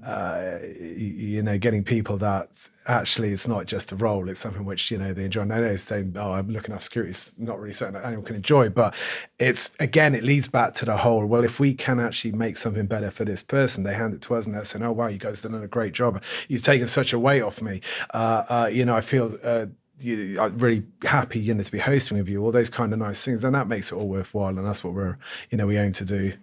uh, 0.05 0.57
you 0.81 1.41
know, 1.43 1.57
getting 1.57 1.85
people 1.85 2.17
that 2.17 2.49
actually 2.87 3.31
it's 3.31 3.47
not 3.47 3.67
just 3.67 3.93
a 3.93 3.95
role; 3.95 4.27
it's 4.27 4.41
something 4.41 4.65
which 4.65 4.91
you 4.91 4.97
know 4.97 5.13
they 5.13 5.25
enjoy. 5.25 5.43
I 5.43 5.45
know 5.45 5.75
saying, 5.77 6.15
"Oh, 6.17 6.33
I'm 6.33 6.49
looking 6.49 6.73
after 6.73 6.83
security." 6.83 7.11
It's 7.11 7.33
not 7.37 7.57
really 7.57 7.71
something 7.71 7.93
that 7.93 8.05
anyone 8.05 8.25
can 8.25 8.35
enjoy, 8.35 8.67
but 8.67 8.93
it's 9.39 9.69
again, 9.79 10.13
it 10.13 10.25
leads 10.25 10.49
back 10.49 10.73
to 10.75 10.85
the 10.85 10.97
whole. 10.97 11.25
Well, 11.25 11.45
if 11.45 11.57
we 11.57 11.73
can 11.73 12.01
actually 12.01 12.33
make 12.33 12.57
something 12.57 12.85
better 12.85 13.11
for 13.11 13.23
this 13.23 13.41
person, 13.41 13.83
they 13.83 13.93
hand 13.93 14.13
it 14.13 14.21
to 14.23 14.35
us, 14.35 14.45
and 14.45 14.55
they're 14.55 14.65
saying, 14.65 14.83
"Oh, 14.83 14.91
wow, 14.91 15.07
you 15.07 15.19
guys 15.19 15.41
done 15.41 15.53
a 15.55 15.67
great 15.67 15.93
job. 15.93 16.21
You've 16.49 16.63
taken 16.63 16.85
such 16.85 17.13
a 17.13 17.19
weight 17.19 17.41
off 17.43 17.61
me." 17.61 17.79
Uh, 18.13 18.43
uh, 18.49 18.69
you 18.69 18.83
know, 18.83 18.95
I 18.97 19.01
feel 19.01 19.37
you 20.03 20.39
are 20.39 20.49
really 20.49 20.83
happy 21.03 21.39
you 21.39 21.53
know 21.53 21.63
to 21.63 21.71
be 21.71 21.79
hosting 21.79 22.17
with 22.17 22.27
you 22.27 22.43
all 22.43 22.51
those 22.51 22.69
kind 22.69 22.93
of 22.93 22.99
nice 22.99 23.23
things 23.23 23.43
and 23.43 23.55
that 23.55 23.67
makes 23.67 23.91
it 23.91 23.95
all 23.95 24.07
worthwhile 24.07 24.49
and 24.57 24.65
that's 24.65 24.83
what 24.83 24.93
we're 24.93 25.17
you 25.49 25.57
know 25.57 25.67
we 25.67 25.77
aim 25.77 25.91
to 25.91 26.05
do. 26.05 26.33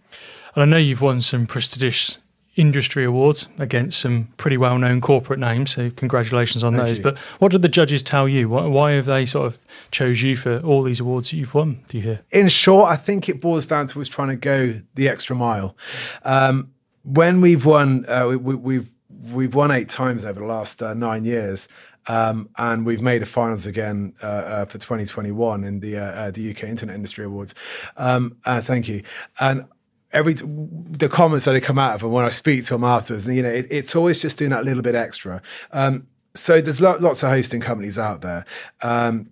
And 0.55 0.63
i 0.63 0.65
know 0.65 0.77
you've 0.77 1.03
won 1.03 1.21
some 1.21 1.47
prestigious 1.47 2.19
industry 2.57 3.05
awards 3.05 3.47
against 3.59 4.01
some 4.01 4.27
pretty 4.37 4.57
well-known 4.57 5.01
corporate 5.01 5.39
names 5.39 5.71
so 5.73 5.91
congratulations 5.91 6.65
on 6.65 6.75
Thank 6.75 6.89
those. 6.89 6.97
you. 6.97 7.03
but 7.05 7.17
what 7.39 7.53
did 7.53 7.63
the 7.63 7.69
judges 7.69 8.03
tell 8.03 8.29
you? 8.29 8.49
Why, 8.49 8.67
why, 8.67 8.93
have 8.93 9.07
they 9.07 9.27
sort 9.27 9.47
of 9.47 9.59
chose 9.93 10.23
you 10.23 10.35
for 10.35 10.59
all 10.61 10.83
these 10.83 10.99
awards 10.99 11.31
that 11.31 11.37
you've 11.37 11.55
won 11.55 11.85
do 11.87 11.99
you 11.99 12.03
hear? 12.03 12.21
In 12.31 12.49
short 12.49 12.91
i 12.91 12.97
think 12.97 13.29
it 13.29 13.41
boils 13.41 13.67
down 13.67 13.87
to 13.89 14.01
us 14.01 14.09
trying 14.09 14.29
to 14.29 14.37
go 14.37 14.81
the 14.95 15.09
extra 15.09 15.37
mile. 15.37 15.77
Um, 16.25 16.73
when 17.05 17.41
we've 17.41 17.65
won 17.65 18.05
uh, 18.09 18.27
we, 18.27 18.53
have 18.53 18.61
we've, 18.61 18.91
we've 19.33 19.55
won 19.55 19.71
eight 19.71 19.89
times 19.89 20.25
over 20.25 20.41
the 20.41 20.47
last 20.47 20.83
uh, 20.83 20.95
nine 20.95 21.25
years 21.25 21.69
um, 22.09 22.49
and 22.57 22.85
we've 22.85 23.03
made 23.03 23.23
a 23.23 23.27
finals 23.27 23.67
again 23.67 24.15
uh, 24.23 24.27
uh, 24.27 24.65
for 24.65 24.79
2021 24.79 25.65
in 25.65 25.81
the 25.81 25.97
uh, 25.97 26.03
uh 26.03 26.31
the 26.31 26.51
UK 26.51 26.65
Internet 26.65 26.97
Industry 26.97 27.25
Awards. 27.25 27.55
Um, 27.97 28.37
uh, 28.45 28.61
thank 28.61 28.89
you. 28.89 29.03
And 29.41 29.67
every 30.13 30.35
the 30.35 31.09
comments 31.09 31.45
that 31.45 31.53
they 31.53 31.61
come 31.61 31.79
out 31.79 31.95
of 31.95 32.01
them 32.01 32.13
when 32.13 32.25
I 32.25 32.31
speak 32.31 32.65
to 32.67 32.75
them 32.75 32.85
afterwards, 32.85 33.27
and 33.27 33.37
you 33.37 33.43
know, 33.43 33.51
it, 33.51 33.67
it's 33.71 33.95
always 33.95 34.21
just 34.21 34.39
doing 34.39 34.51
that 34.51 34.65
little 34.65 34.83
bit 34.83 34.95
extra. 34.95 35.43
Um, 35.73 36.09
so 36.35 36.61
there's 36.61 36.81
lo- 36.81 36.99
lots 37.01 37.23
of 37.23 37.31
hosting 37.31 37.61
companies 37.61 37.99
out 37.99 38.21
there. 38.21 38.45
Um, 38.83 39.31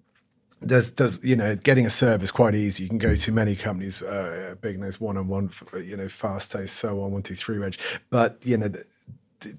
there's, 0.60 0.90
there's, 0.92 1.22
you 1.22 1.36
know, 1.36 1.54
getting 1.54 1.86
a 1.86 1.90
service 1.90 2.30
quite 2.30 2.54
easy. 2.54 2.84
You 2.84 2.88
can 2.88 2.98
go 2.98 3.14
to 3.14 3.32
many 3.32 3.54
companies, 3.54 4.02
uh, 4.02 4.54
big 4.60 4.80
names, 4.80 4.98
one 4.98 5.16
on 5.16 5.28
one, 5.28 5.50
you 5.74 5.96
know, 5.96 6.08
fast 6.08 6.56
so 6.68 7.02
on, 7.02 7.12
one, 7.12 7.22
two, 7.22 7.34
three, 7.34 7.58
reg. 7.58 7.76
But 8.10 8.38
you 8.44 8.56
know, 8.56 8.72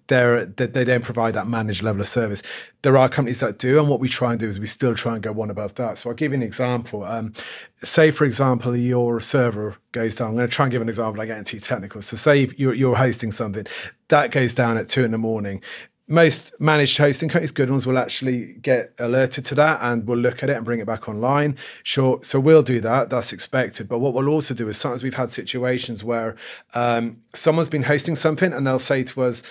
they're, 0.07 0.45
they 0.45 0.83
don't 0.83 1.03
provide 1.03 1.33
that 1.33 1.47
managed 1.47 1.83
level 1.83 2.01
of 2.01 2.07
service. 2.07 2.41
There 2.81 2.97
are 2.97 3.09
companies 3.09 3.39
that 3.39 3.57
do, 3.57 3.79
and 3.79 3.89
what 3.89 3.99
we 3.99 4.09
try 4.09 4.31
and 4.31 4.39
do 4.39 4.47
is 4.47 4.59
we 4.59 4.67
still 4.67 4.95
try 4.95 5.13
and 5.13 5.23
go 5.23 5.31
one 5.31 5.49
above 5.49 5.75
that. 5.75 5.97
So 5.97 6.09
I'll 6.09 6.15
give 6.15 6.31
you 6.31 6.37
an 6.37 6.43
example. 6.43 7.03
Um, 7.03 7.33
say, 7.75 8.11
for 8.11 8.25
example, 8.25 8.75
your 8.75 9.19
server 9.19 9.77
goes 9.91 10.15
down. 10.15 10.29
I'm 10.29 10.35
going 10.35 10.47
to 10.47 10.53
try 10.53 10.65
and 10.65 10.71
give 10.71 10.81
an 10.81 10.89
example. 10.89 11.21
I 11.21 11.25
get 11.25 11.37
into 11.37 11.59
technical. 11.59 12.01
So 12.01 12.17
say 12.17 12.49
you're, 12.57 12.73
you're 12.73 12.95
hosting 12.95 13.31
something 13.31 13.65
that 14.09 14.31
goes 14.31 14.53
down 14.53 14.77
at 14.77 14.89
two 14.89 15.03
in 15.03 15.11
the 15.11 15.17
morning 15.17 15.61
most 16.07 16.59
managed 16.59 16.97
hosting 16.97 17.27
companies, 17.27 17.51
good 17.51 17.69
ones, 17.69 17.85
will 17.85 17.97
actually 17.97 18.53
get 18.61 18.93
alerted 18.97 19.45
to 19.45 19.55
that 19.55 19.79
and 19.81 20.07
we'll 20.07 20.17
look 20.17 20.41
at 20.41 20.49
it 20.49 20.55
and 20.55 20.63
bring 20.63 20.79
it 20.79 20.85
back 20.85 21.09
online. 21.09 21.57
Sure. 21.83 22.19
So 22.23 22.39
we'll 22.39 22.63
do 22.63 22.79
that. 22.81 23.09
That's 23.09 23.33
expected. 23.33 23.89
But 23.89 23.99
what 23.99 24.13
we'll 24.13 24.29
also 24.29 24.53
do 24.53 24.69
is 24.69 24.77
sometimes 24.77 25.03
we've 25.03 25.15
had 25.15 25.31
situations 25.31 26.03
where 26.03 26.35
um, 26.73 27.21
someone's 27.33 27.69
been 27.69 27.83
hosting 27.83 28.15
something 28.15 28.53
and 28.53 28.65
they'll 28.65 28.79
say 28.79 29.03
to 29.03 29.23
us, 29.23 29.43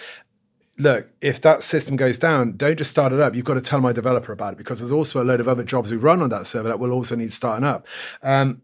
look, 0.78 1.08
if 1.20 1.40
that 1.42 1.62
system 1.62 1.96
goes 1.96 2.18
down, 2.18 2.56
don't 2.56 2.76
just 2.76 2.90
start 2.90 3.12
it 3.12 3.20
up. 3.20 3.34
You've 3.34 3.44
got 3.44 3.54
to 3.54 3.60
tell 3.60 3.80
my 3.80 3.92
developer 3.92 4.32
about 4.32 4.54
it 4.54 4.56
because 4.56 4.80
there's 4.80 4.92
also 4.92 5.22
a 5.22 5.24
load 5.24 5.40
of 5.40 5.48
other 5.48 5.62
jobs 5.62 5.90
we 5.90 5.98
run 5.98 6.22
on 6.22 6.30
that 6.30 6.46
server 6.46 6.68
that 6.68 6.78
will 6.78 6.92
also 6.92 7.16
need 7.16 7.32
starting 7.32 7.64
up. 7.64 7.86
Um, 8.22 8.62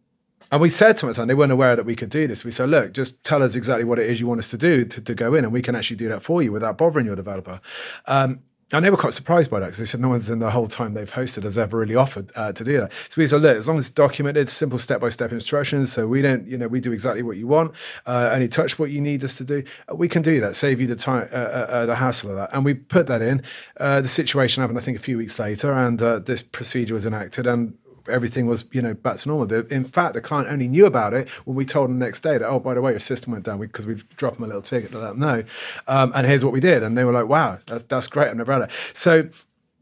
and 0.53 0.61
we 0.61 0.69
said 0.69 0.99
to 0.99 1.11
them, 1.11 1.27
they 1.27 1.35
weren't 1.35 1.51
aware 1.51 1.75
that 1.75 1.87
we 1.87 1.97
could 1.97 2.11
do 2.11 2.29
this. 2.29 2.45
We 2.45 2.51
said, 2.51 2.69
look, 2.69 2.93
just 2.93 3.25
tell 3.25 3.43
us 3.43 3.57
exactly 3.57 3.85
what 3.85 3.99
it 3.99 4.09
is 4.09 4.21
you 4.21 4.27
want 4.27 4.39
us 4.39 4.51
to 4.51 4.59
do 4.59 4.85
to, 4.85 5.01
to 5.01 5.15
go 5.15 5.35
in, 5.35 5.45
and 5.45 5.53
we 5.53 5.63
can 5.63 5.75
actually 5.75 5.97
do 5.97 6.09
that 6.11 6.23
for 6.23 6.43
you 6.43 6.53
without 6.53 6.77
bothering 6.77 7.07
your 7.07 7.17
developer. 7.17 7.61
Um, 8.07 8.41
and 8.73 8.85
they 8.85 8.91
were 8.91 8.97
quite 8.97 9.13
surprised 9.13 9.51
by 9.51 9.61
that 9.61 9.67
because 9.67 9.79
they 9.79 9.85
said 9.85 10.01
no 10.01 10.09
one's 10.09 10.31
in 10.31 10.39
the 10.39 10.51
whole 10.51 10.67
time 10.67 10.95
they've 10.95 11.11
hosted 11.11 11.43
has 11.43 11.59
ever 11.59 11.79
really 11.79 11.95
offered 11.95 12.33
uh, 12.37 12.53
to 12.53 12.65
do 12.65 12.79
that. 12.79 12.93
So 13.11 13.21
we 13.21 13.27
said, 13.27 13.43
look, 13.43 13.57
as 13.57 13.69
long 13.69 13.79
as 13.79 13.87
it's 13.87 13.95
documented, 13.95 14.49
simple 14.49 14.79
step 14.79 15.01
by 15.01 15.11
step 15.11 15.31
instructions. 15.31 15.93
So 15.93 16.07
we 16.07 16.23
don't, 16.23 16.47
you 16.47 16.57
know, 16.57 16.69
we 16.69 16.81
do 16.81 16.91
exactly 16.91 17.23
what 17.23 17.37
you 17.37 17.47
want, 17.47 17.73
uh, 18.07 18.31
only 18.33 18.49
touch 18.49 18.79
what 18.79 18.91
you 18.91 19.01
need 19.01 19.23
us 19.25 19.37
to 19.37 19.45
do. 19.45 19.63
Uh, 19.91 19.97
we 19.97 20.09
can 20.09 20.23
do 20.23 20.41
that, 20.41 20.57
save 20.57 20.81
you 20.81 20.87
the 20.87 20.97
time, 20.97 21.29
uh, 21.33 21.37
uh, 21.37 21.67
uh 21.69 21.87
the 21.87 21.97
hassle 21.97 22.31
of 22.31 22.37
that. 22.37 22.51
And 22.55 22.65
we 22.65 22.73
put 22.73 23.07
that 23.09 23.21
in. 23.21 23.43
the 23.77 24.09
situation 24.09 24.63
happened, 24.63 24.79
I 24.79 24.83
think, 24.83 24.99
a 24.99 25.03
few 25.03 25.19
weeks 25.19 25.39
later, 25.39 25.73
and 25.73 25.99
this 25.99 26.41
procedure 26.41 26.95
was 26.95 27.05
enacted. 27.05 27.47
And 27.47 27.75
everything 28.09 28.47
was 28.47 28.65
you 28.73 28.83
know 28.83 28.95
back 28.95 29.17
to 29.17 29.29
normal. 29.29 29.47
The, 29.47 29.67
in 29.67 29.85
fact, 29.85 30.15
the 30.15 30.21
client 30.21 30.49
only 30.49 30.69
knew 30.69 30.87
about 30.87 31.15
it 31.15 31.29
when 31.45 31.57
we 31.57 31.65
told 31.65 31.89
them 31.89 31.99
the 31.99 32.05
next 32.05 32.21
day 32.21 32.39
that 32.39 32.47
oh 32.47 32.59
by 32.59 32.75
the 32.75 32.81
way 32.81 32.93
your 32.93 33.01
system 33.01 33.33
went 33.33 33.45
down 33.45 33.59
because 33.59 33.87
we, 33.87 33.95
we, 33.95 34.03
dropped 34.17 34.37
them 34.37 34.45
a 34.45 34.47
little 34.47 34.63
ticket 34.63 34.93
to 34.93 34.99
let 34.99 35.11
them 35.11 35.21
know, 35.21 35.45
um, 35.89 36.13
and 36.15 36.27
here's 36.27 36.45
what 36.45 36.53
we 36.53 36.61
did, 36.61 36.83
and 36.83 36.97
they 36.97 37.05
were 37.05 37.13
like 37.13 37.27
wow 37.27 37.59
that's 37.67 37.85
that's 37.85 38.07
great 38.07 38.29
I've 38.29 38.37
never 38.37 38.53
had 38.53 38.63
it. 38.63 38.71
So 38.95 39.29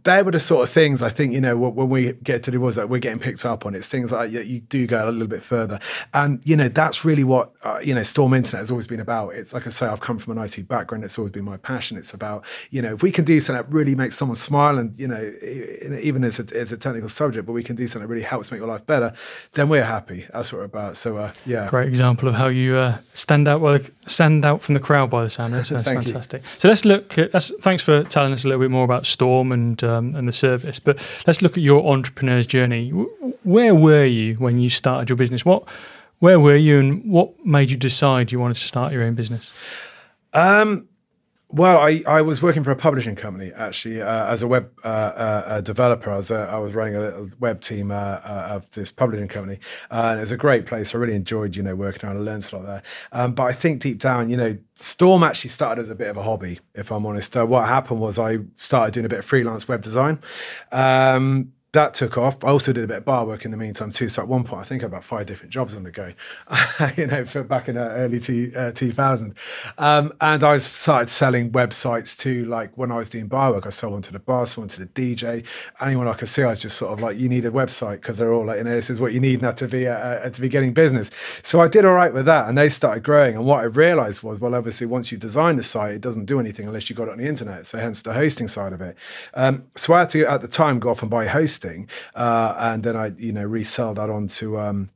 they 0.04 0.22
were 0.22 0.30
the 0.30 0.40
sort 0.40 0.62
of 0.62 0.70
things 0.70 1.02
I 1.02 1.10
think 1.10 1.32
you 1.32 1.40
know 1.40 1.56
when 1.56 1.88
we 1.88 2.12
get 2.12 2.42
to 2.44 2.50
the 2.50 2.58
was 2.58 2.76
that 2.76 2.88
we're 2.88 2.98
getting 2.98 3.18
picked 3.18 3.44
up 3.44 3.66
on. 3.66 3.74
It's 3.74 3.86
things 3.86 4.12
like 4.12 4.30
you, 4.30 4.40
you 4.40 4.60
do 4.60 4.86
go 4.86 5.08
a 5.08 5.10
little 5.10 5.26
bit 5.26 5.42
further, 5.42 5.78
and 6.14 6.40
you 6.44 6.56
know 6.56 6.68
that's 6.68 7.04
really 7.04 7.24
what 7.24 7.52
uh, 7.62 7.80
you 7.82 7.94
know 7.94 8.02
Storm 8.02 8.34
Internet 8.34 8.60
has 8.60 8.70
always 8.70 8.86
been 8.86 9.00
about. 9.00 9.34
It's 9.34 9.52
like 9.52 9.66
I 9.66 9.70
say, 9.70 9.86
I've 9.86 10.00
come 10.00 10.18
from 10.18 10.36
an 10.38 10.44
IT 10.44 10.68
background. 10.68 11.04
It's 11.04 11.18
always 11.18 11.32
been 11.32 11.44
my 11.44 11.56
passion. 11.56 11.96
It's 11.96 12.14
about 12.14 12.44
you 12.70 12.82
know 12.82 12.94
if 12.94 13.02
we 13.02 13.10
can 13.10 13.24
do 13.24 13.40
something 13.40 13.62
that 13.62 13.72
really 13.72 13.94
makes 13.94 14.16
someone 14.16 14.36
smile, 14.36 14.78
and 14.78 14.98
you 14.98 15.08
know 15.08 15.32
even 16.00 16.24
as 16.24 16.38
a, 16.38 16.56
as 16.56 16.72
a 16.72 16.76
technical 16.76 17.08
subject, 17.08 17.46
but 17.46 17.52
we 17.52 17.62
can 17.62 17.76
do 17.76 17.86
something 17.86 18.08
that 18.08 18.12
really 18.12 18.24
helps 18.24 18.50
make 18.50 18.60
your 18.60 18.68
life 18.68 18.86
better, 18.86 19.12
then 19.52 19.68
we're 19.68 19.84
happy. 19.84 20.26
That's 20.32 20.52
what 20.52 20.60
we're 20.60 20.64
about. 20.64 20.96
So 20.96 21.16
uh, 21.16 21.32
yeah, 21.44 21.68
great 21.68 21.88
example 21.88 22.28
of 22.28 22.34
how 22.34 22.48
you 22.48 22.76
uh, 22.76 22.98
stand 23.14 23.48
out 23.48 23.60
well, 23.60 23.78
stand 24.06 24.44
out 24.44 24.62
from 24.62 24.74
the 24.74 24.80
crowd 24.80 25.10
by 25.10 25.22
the 25.22 25.30
sound. 25.30 25.54
of 25.54 25.58
That's, 25.68 25.70
that's 25.70 25.88
fantastic. 26.12 26.42
You. 26.42 26.48
So 26.58 26.68
let's 26.68 26.84
look. 26.84 27.18
At, 27.18 27.32
that's, 27.32 27.50
thanks 27.60 27.82
for 27.82 28.02
telling 28.04 28.32
us 28.32 28.44
a 28.44 28.48
little 28.48 28.62
bit 28.62 28.70
more 28.70 28.84
about 28.84 29.06
Storm 29.06 29.52
and 29.52 29.82
um, 29.90 30.14
and 30.14 30.28
the 30.28 30.32
service. 30.32 30.78
But 30.78 30.98
let's 31.26 31.42
look 31.42 31.52
at 31.52 31.62
your 31.62 31.92
entrepreneur's 31.92 32.46
journey. 32.46 32.90
Where 33.42 33.74
were 33.74 34.04
you 34.04 34.34
when 34.34 34.58
you 34.58 34.70
started 34.70 35.08
your 35.08 35.16
business? 35.16 35.44
What, 35.44 35.64
where 36.18 36.38
were 36.38 36.56
you, 36.56 36.78
and 36.78 37.10
what 37.10 37.44
made 37.44 37.70
you 37.70 37.76
decide 37.76 38.32
you 38.32 38.38
wanted 38.40 38.54
to 38.54 38.60
start 38.66 38.92
your 38.92 39.02
own 39.02 39.14
business? 39.14 39.52
Um, 40.32 40.88
well, 41.52 41.78
I, 41.78 42.02
I 42.06 42.22
was 42.22 42.40
working 42.40 42.62
for 42.62 42.70
a 42.70 42.76
publishing 42.76 43.16
company 43.16 43.52
actually 43.54 44.00
uh, 44.00 44.32
as 44.32 44.42
a 44.42 44.46
web 44.46 44.70
uh, 44.84 44.86
uh, 44.86 45.60
developer. 45.60 46.10
I 46.10 46.16
was 46.16 46.30
uh, 46.30 46.48
I 46.50 46.58
was 46.58 46.74
running 46.74 46.94
a 46.94 47.00
little 47.00 47.30
web 47.40 47.60
team 47.60 47.90
uh, 47.90 47.94
uh, 47.94 48.48
of 48.52 48.70
this 48.72 48.92
publishing 48.92 49.26
company, 49.26 49.58
and 49.90 50.18
it 50.18 50.20
was 50.20 50.32
a 50.32 50.36
great 50.36 50.66
place. 50.66 50.94
I 50.94 50.98
really 50.98 51.14
enjoyed 51.14 51.56
you 51.56 51.62
know 51.62 51.74
working 51.74 52.08
around. 52.08 52.18
I 52.18 52.20
learned 52.20 52.48
a 52.52 52.56
lot 52.56 52.66
there. 52.66 52.82
Um, 53.12 53.34
but 53.34 53.44
I 53.44 53.52
think 53.52 53.82
deep 53.82 53.98
down, 53.98 54.30
you 54.30 54.36
know, 54.36 54.58
Storm 54.76 55.24
actually 55.24 55.50
started 55.50 55.82
as 55.82 55.90
a 55.90 55.96
bit 55.96 56.08
of 56.08 56.16
a 56.16 56.22
hobby. 56.22 56.60
If 56.74 56.92
I'm 56.92 57.04
honest, 57.04 57.34
what 57.34 57.66
happened 57.66 58.00
was 58.00 58.18
I 58.18 58.38
started 58.56 58.94
doing 58.94 59.06
a 59.06 59.08
bit 59.08 59.18
of 59.18 59.24
freelance 59.24 59.66
web 59.66 59.82
design. 59.82 60.20
Um, 60.70 61.52
that 61.72 61.94
took 61.94 62.18
off. 62.18 62.42
I 62.42 62.48
also 62.48 62.72
did 62.72 62.82
a 62.82 62.88
bit 62.88 62.96
of 62.98 63.04
bar 63.04 63.24
work 63.24 63.44
in 63.44 63.52
the 63.52 63.56
meantime 63.56 63.92
too. 63.92 64.08
So 64.08 64.22
at 64.22 64.28
one 64.28 64.42
point, 64.42 64.60
I 64.60 64.64
think 64.64 64.82
I 64.82 64.84
had 64.84 64.90
about 64.90 65.04
five 65.04 65.26
different 65.26 65.52
jobs 65.52 65.76
on 65.76 65.84
the 65.84 65.92
go, 65.92 66.12
you 66.96 67.06
know, 67.06 67.24
for 67.24 67.44
back 67.44 67.68
in 67.68 67.76
the 67.76 67.88
early 67.90 68.18
t- 68.18 68.54
uh, 68.56 68.72
2000. 68.72 69.34
Um, 69.78 70.12
and 70.20 70.42
I 70.42 70.58
started 70.58 71.08
selling 71.10 71.52
websites 71.52 72.18
too. 72.18 72.44
Like 72.46 72.76
when 72.76 72.90
I 72.90 72.96
was 72.96 73.08
doing 73.08 73.28
bar 73.28 73.52
work, 73.52 73.66
I 73.66 73.70
sold 73.70 73.92
one 73.92 74.02
to 74.02 74.12
the 74.12 74.18
bar, 74.18 74.46
one 74.56 74.66
to 74.68 74.84
the 74.84 74.86
DJ. 74.86 75.46
Anyone 75.80 76.08
I 76.08 76.14
could 76.14 76.28
see, 76.28 76.42
I 76.42 76.48
was 76.48 76.62
just 76.62 76.76
sort 76.76 76.92
of 76.92 77.00
like, 77.00 77.18
you 77.18 77.28
need 77.28 77.44
a 77.44 77.50
website 77.52 78.00
because 78.00 78.18
they're 78.18 78.32
all 78.32 78.46
like, 78.46 78.58
you 78.58 78.64
know, 78.64 78.70
this 78.70 78.90
is 78.90 79.00
what 79.00 79.12
you 79.12 79.20
need 79.20 79.40
now 79.40 79.52
to 79.52 79.68
be 79.68 79.86
uh, 79.86 79.94
uh, 79.94 80.30
to 80.30 80.40
be 80.40 80.48
getting 80.48 80.72
business. 80.72 81.10
So 81.44 81.60
I 81.60 81.68
did 81.68 81.84
all 81.84 81.94
right 81.94 82.12
with 82.12 82.26
that, 82.26 82.48
and 82.48 82.58
they 82.58 82.68
started 82.68 83.04
growing. 83.04 83.36
And 83.36 83.44
what 83.44 83.60
I 83.60 83.64
realized 83.64 84.24
was, 84.24 84.40
well, 84.40 84.56
obviously, 84.56 84.88
once 84.88 85.12
you 85.12 85.18
design 85.18 85.56
the 85.56 85.62
site, 85.62 85.94
it 85.94 86.00
doesn't 86.00 86.24
do 86.24 86.40
anything 86.40 86.66
unless 86.66 86.90
you 86.90 86.96
got 86.96 87.06
it 87.06 87.12
on 87.12 87.18
the 87.18 87.26
internet. 87.26 87.66
So 87.66 87.78
hence 87.78 88.02
the 88.02 88.14
hosting 88.14 88.48
side 88.48 88.72
of 88.72 88.80
it. 88.80 88.96
Um, 89.34 89.66
so 89.76 89.94
I 89.94 90.00
had 90.00 90.10
to 90.10 90.24
at 90.24 90.40
the 90.40 90.48
time 90.48 90.80
go 90.80 90.90
off 90.90 91.02
and 91.02 91.10
buy 91.10 91.26
hosting 91.26 91.59
hosting, 91.60 91.88
uh, 92.14 92.54
and 92.58 92.82
then 92.82 92.96
I 92.96 93.12
you 93.16 93.32
know 93.32 93.44
resell 93.44 93.94
that 93.94 94.10
on 94.10 94.26
to 94.28 94.58
um, 94.58 94.90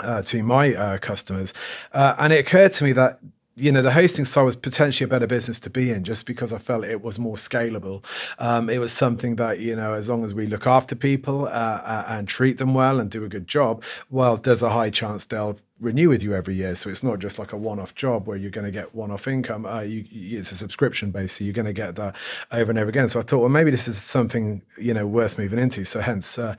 uh, 0.00 0.22
to 0.22 0.42
my 0.42 0.74
uh, 0.74 0.98
customers. 0.98 1.54
Uh, 1.92 2.14
and 2.18 2.32
it 2.32 2.38
occurred 2.38 2.72
to 2.74 2.84
me 2.84 2.92
that 2.92 3.18
you 3.56 3.72
know 3.72 3.80
the 3.80 3.92
hosting 3.92 4.26
side 4.26 4.42
was 4.42 4.54
potentially 4.54 5.06
a 5.06 5.08
better 5.08 5.26
business 5.26 5.58
to 5.60 5.70
be 5.70 5.90
in 5.90 6.04
just 6.04 6.26
because 6.26 6.52
I 6.52 6.58
felt 6.58 6.84
it 6.84 7.02
was 7.02 7.18
more 7.18 7.36
scalable. 7.36 8.04
Um, 8.38 8.68
it 8.68 8.78
was 8.78 8.92
something 8.92 9.36
that 9.36 9.60
you 9.60 9.74
know 9.74 9.94
as 9.94 10.10
long 10.10 10.24
as 10.24 10.34
we 10.34 10.46
look 10.46 10.66
after 10.66 10.94
people 10.94 11.46
uh, 11.46 11.48
uh, 11.48 12.04
and 12.06 12.28
treat 12.28 12.58
them 12.58 12.74
well 12.74 13.00
and 13.00 13.10
do 13.10 13.24
a 13.24 13.28
good 13.28 13.48
job, 13.48 13.82
well, 14.10 14.36
there's 14.36 14.62
a 14.62 14.70
high 14.70 14.90
chance 14.90 15.24
they'll 15.24 15.58
renew 15.80 16.10
with 16.10 16.22
you 16.22 16.34
every 16.34 16.54
year. 16.54 16.74
So 16.74 16.90
it's 16.90 17.02
not 17.02 17.18
just 17.18 17.38
like 17.38 17.52
a 17.52 17.56
one-off 17.56 17.94
job 17.94 18.26
where 18.26 18.36
you're 18.36 18.50
going 18.50 18.66
to 18.66 18.70
get 18.70 18.94
one-off 18.94 19.26
income. 19.26 19.66
Uh, 19.66 19.80
you, 19.80 20.04
it's 20.10 20.52
a 20.52 20.56
subscription 20.56 21.10
base, 21.10 21.32
so 21.32 21.44
you're 21.44 21.54
going 21.54 21.66
to 21.66 21.72
get 21.72 21.96
that 21.96 22.14
over 22.52 22.70
and 22.70 22.78
over 22.78 22.90
again. 22.90 23.08
So 23.08 23.20
I 23.20 23.22
thought, 23.22 23.40
well, 23.40 23.48
maybe 23.48 23.70
this 23.70 23.88
is 23.88 23.96
something 23.96 24.62
you 24.78 24.92
know 24.92 25.06
worth 25.06 25.38
moving 25.38 25.58
into. 25.58 25.86
So 25.86 26.00
hence, 26.00 26.38
uh, 26.38 26.56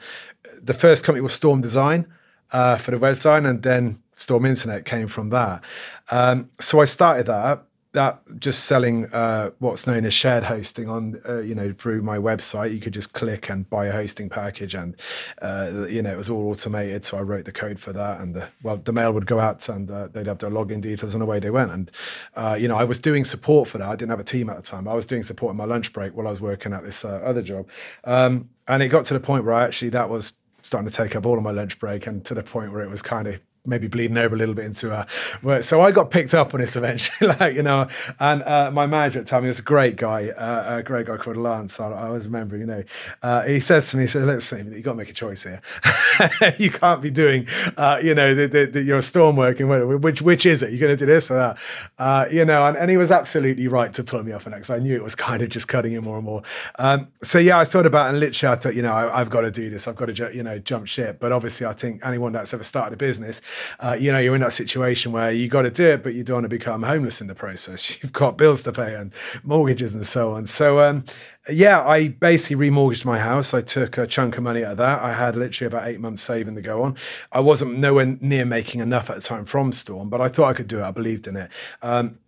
the 0.61 0.73
first 0.73 1.03
company 1.03 1.21
was 1.21 1.33
Storm 1.33 1.61
Design 1.61 2.07
uh, 2.51 2.77
for 2.77 2.89
the 2.89 2.97
website, 2.97 3.47
and 3.47 3.61
then 3.61 4.01
Storm 4.17 4.45
Internet 4.45 4.83
came 4.83 5.07
from 5.07 5.29
that. 5.29 5.63
Um, 6.09 6.49
so 6.59 6.81
I 6.81 6.85
started 6.85 7.27
that 7.27 7.63
that 7.93 8.21
just 8.39 8.65
selling 8.65 9.05
uh, 9.07 9.49
what's 9.57 9.87
known 9.87 10.05
as 10.05 10.13
shared 10.13 10.43
hosting 10.43 10.89
on 10.89 11.19
uh, 11.27 11.39
you 11.39 11.55
know 11.55 11.73
through 11.73 12.01
my 12.01 12.17
website. 12.17 12.73
You 12.73 12.79
could 12.79 12.93
just 12.93 13.13
click 13.13 13.49
and 13.49 13.67
buy 13.69 13.87
a 13.87 13.91
hosting 13.91 14.29
package 14.29 14.75
and 14.75 14.95
uh, 15.41 15.85
you 15.89 16.01
know 16.01 16.11
it 16.11 16.17
was 16.17 16.29
all 16.29 16.51
automated. 16.51 17.05
So 17.05 17.17
i 17.17 17.21
wrote 17.21 17.45
the 17.45 17.51
code 17.51 17.79
for 17.79 17.93
that 17.93 18.19
and 18.19 18.35
the, 18.35 18.49
well 18.61 18.77
the 18.77 18.91
mail 18.91 19.13
would 19.13 19.25
go 19.25 19.39
out 19.39 19.67
and 19.69 19.89
uh, 19.89 20.07
they'd 20.07 20.27
have 20.27 20.39
their 20.39 20.51
login 20.51 20.81
details 20.81 21.13
and 21.13 21.23
away 21.23 21.39
they 21.39 21.49
went. 21.49 21.71
And 21.71 21.91
uh, 22.35 22.57
you 22.59 22.67
know 22.67 22.77
i 22.77 22.83
was 22.83 22.99
doing 22.99 23.23
support 23.23 23.69
for 23.69 23.77
that. 23.77 23.87
I 23.87 23.95
didn't 23.95 24.11
have 24.11 24.19
a 24.19 24.23
team 24.23 24.49
at 24.49 24.57
the 24.57 24.63
time 24.63 24.87
i 24.87 24.93
was 24.93 25.05
doing 25.05 25.23
support 25.23 25.51
in 25.51 25.57
my 25.57 25.65
lunch 25.65 25.93
break 25.93 26.15
while 26.15 26.27
i 26.27 26.29
was 26.29 26.41
working 26.41 26.73
at 26.73 26.83
this 26.83 27.05
uh, 27.05 27.21
other 27.23 27.41
job. 27.41 27.67
Um, 28.03 28.49
and 28.67 28.83
it 28.83 28.89
got 28.89 29.05
to 29.05 29.13
the 29.13 29.19
point 29.19 29.43
where 29.45 29.53
i 29.53 29.63
actually 29.63 29.89
that 29.89 30.09
was 30.09 30.33
starting 30.61 30.89
to 30.89 30.95
take 30.95 31.15
up 31.15 31.25
all 31.25 31.37
of 31.37 31.43
my 31.43 31.51
lunch 31.51 31.79
break 31.79 32.05
and 32.05 32.23
to 32.25 32.33
the 32.33 32.43
point 32.43 32.71
where 32.73 32.81
it 32.81 32.89
was 32.89 33.01
kind 33.01 33.27
of 33.27 33.39
maybe 33.67 33.87
bleeding 33.87 34.17
over 34.17 34.35
a 34.35 34.37
little 34.37 34.55
bit 34.55 34.65
into 34.65 34.93
uh, 34.93 35.05
work. 35.43 35.63
So 35.63 35.81
I 35.81 35.91
got 35.91 36.11
picked 36.11 36.33
up 36.33 36.53
on 36.53 36.59
this 36.59 36.75
eventually, 36.75 37.35
like, 37.39 37.55
you 37.55 37.63
know, 37.63 37.87
and 38.19 38.43
uh, 38.43 38.71
my 38.71 38.85
manager 38.85 39.19
at 39.19 39.25
the 39.25 39.29
time, 39.29 39.43
he 39.43 39.47
was 39.47 39.59
a 39.59 39.63
great 39.63 39.95
guy, 39.95 40.29
uh, 40.29 40.77
a 40.77 40.83
great 40.83 41.07
guy 41.07 41.17
called 41.17 41.37
Lance. 41.37 41.79
I, 41.79 41.91
I 41.91 42.07
always 42.07 42.25
remember, 42.25 42.57
you 42.57 42.65
know, 42.65 42.83
uh, 43.21 43.43
he 43.43 43.59
says 43.59 43.91
to 43.91 43.97
me, 43.97 44.03
he 44.03 44.07
said, 44.07 44.23
listen, 44.23 44.73
you've 44.73 44.83
got 44.83 44.91
to 44.91 44.97
make 44.97 45.09
a 45.09 45.13
choice 45.13 45.43
here. 45.43 45.61
you 46.57 46.71
can't 46.71 47.01
be 47.01 47.11
doing, 47.11 47.47
uh, 47.77 47.99
you 48.01 48.15
know, 48.15 48.33
the, 48.33 48.47
the, 48.47 48.65
the, 48.65 48.83
your 48.83 49.01
storm 49.01 49.35
working, 49.35 49.67
which, 50.01 50.21
which 50.21 50.45
is 50.45 50.63
it? 50.63 50.71
You're 50.71 50.79
going 50.79 50.97
to 50.97 51.05
do 51.05 51.05
this 51.05 51.29
or 51.29 51.35
that? 51.35 51.57
Uh, 51.97 52.25
you 52.31 52.45
know, 52.45 52.65
and, 52.65 52.77
and 52.77 52.89
he 52.89 52.97
was 52.97 53.11
absolutely 53.11 53.67
right 53.67 53.93
to 53.93 54.03
pull 54.03 54.23
me 54.23 54.31
off 54.31 54.45
that 54.45 54.51
because 54.51 54.69
I 54.69 54.79
knew 54.79 54.95
it 54.95 55.03
was 55.03 55.15
kind 55.15 55.41
of 55.41 55.49
just 55.49 55.67
cutting 55.67 55.93
it 55.93 56.01
more 56.01 56.17
and 56.17 56.25
more. 56.25 56.43
Um, 56.79 57.07
so 57.21 57.39
yeah, 57.39 57.59
I 57.59 57.65
thought 57.65 57.85
about 57.85 58.07
it 58.07 58.09
and 58.09 58.19
literally 58.19 58.53
I 58.53 58.59
thought, 58.59 58.75
you 58.75 58.81
know, 58.81 58.93
I, 58.93 59.19
have 59.19 59.29
got 59.29 59.41
to 59.41 59.51
do 59.51 59.69
this. 59.69 59.87
I've 59.87 59.95
got 59.95 60.15
to, 60.15 60.35
you 60.35 60.43
know, 60.43 60.59
jump 60.59 60.87
ship. 60.87 61.19
But 61.19 61.31
obviously 61.31 61.65
I 61.65 61.73
think 61.73 62.01
anyone 62.05 62.33
that's 62.33 62.53
ever 62.53 62.63
started 62.63 62.93
a 62.93 62.97
business, 62.97 63.41
uh, 63.79 63.97
you 63.99 64.11
know, 64.11 64.19
you're 64.19 64.35
in 64.35 64.41
that 64.41 64.53
situation 64.53 65.11
where 65.11 65.31
you 65.31 65.47
got 65.47 65.63
to 65.63 65.71
do 65.71 65.87
it, 65.87 66.03
but 66.03 66.13
you 66.13 66.23
don't 66.23 66.35
want 66.35 66.45
to 66.45 66.49
become 66.49 66.83
homeless 66.83 67.21
in 67.21 67.27
the 67.27 67.35
process. 67.35 67.89
You've 68.03 68.13
got 68.13 68.37
bills 68.37 68.63
to 68.63 68.71
pay 68.71 68.95
and 68.95 69.13
mortgages 69.43 69.93
and 69.93 70.05
so 70.05 70.33
on. 70.33 70.45
So, 70.45 70.79
um, 70.79 71.05
yeah, 71.49 71.85
I 71.85 72.09
basically 72.09 72.69
remortgaged 72.69 73.05
my 73.05 73.19
house. 73.19 73.53
I 73.53 73.61
took 73.61 73.97
a 73.97 74.05
chunk 74.05 74.37
of 74.37 74.43
money 74.43 74.63
out 74.63 74.73
of 74.73 74.77
that. 74.77 75.01
I 75.01 75.13
had 75.13 75.35
literally 75.35 75.67
about 75.67 75.87
eight 75.87 75.99
months 75.99 76.21
saving 76.21 76.55
to 76.55 76.61
go 76.61 76.83
on. 76.83 76.97
I 77.31 77.39
wasn't 77.39 77.77
nowhere 77.77 78.17
near 78.19 78.45
making 78.45 78.81
enough 78.81 79.09
at 79.09 79.15
the 79.15 79.21
time 79.21 79.45
from 79.45 79.71
Storm, 79.71 80.09
but 80.09 80.21
I 80.21 80.27
thought 80.27 80.47
I 80.47 80.53
could 80.53 80.67
do 80.67 80.79
it. 80.79 80.83
I 80.83 80.91
believed 80.91 81.27
in 81.27 81.37
it. 81.37 81.51
Um, 81.81 82.19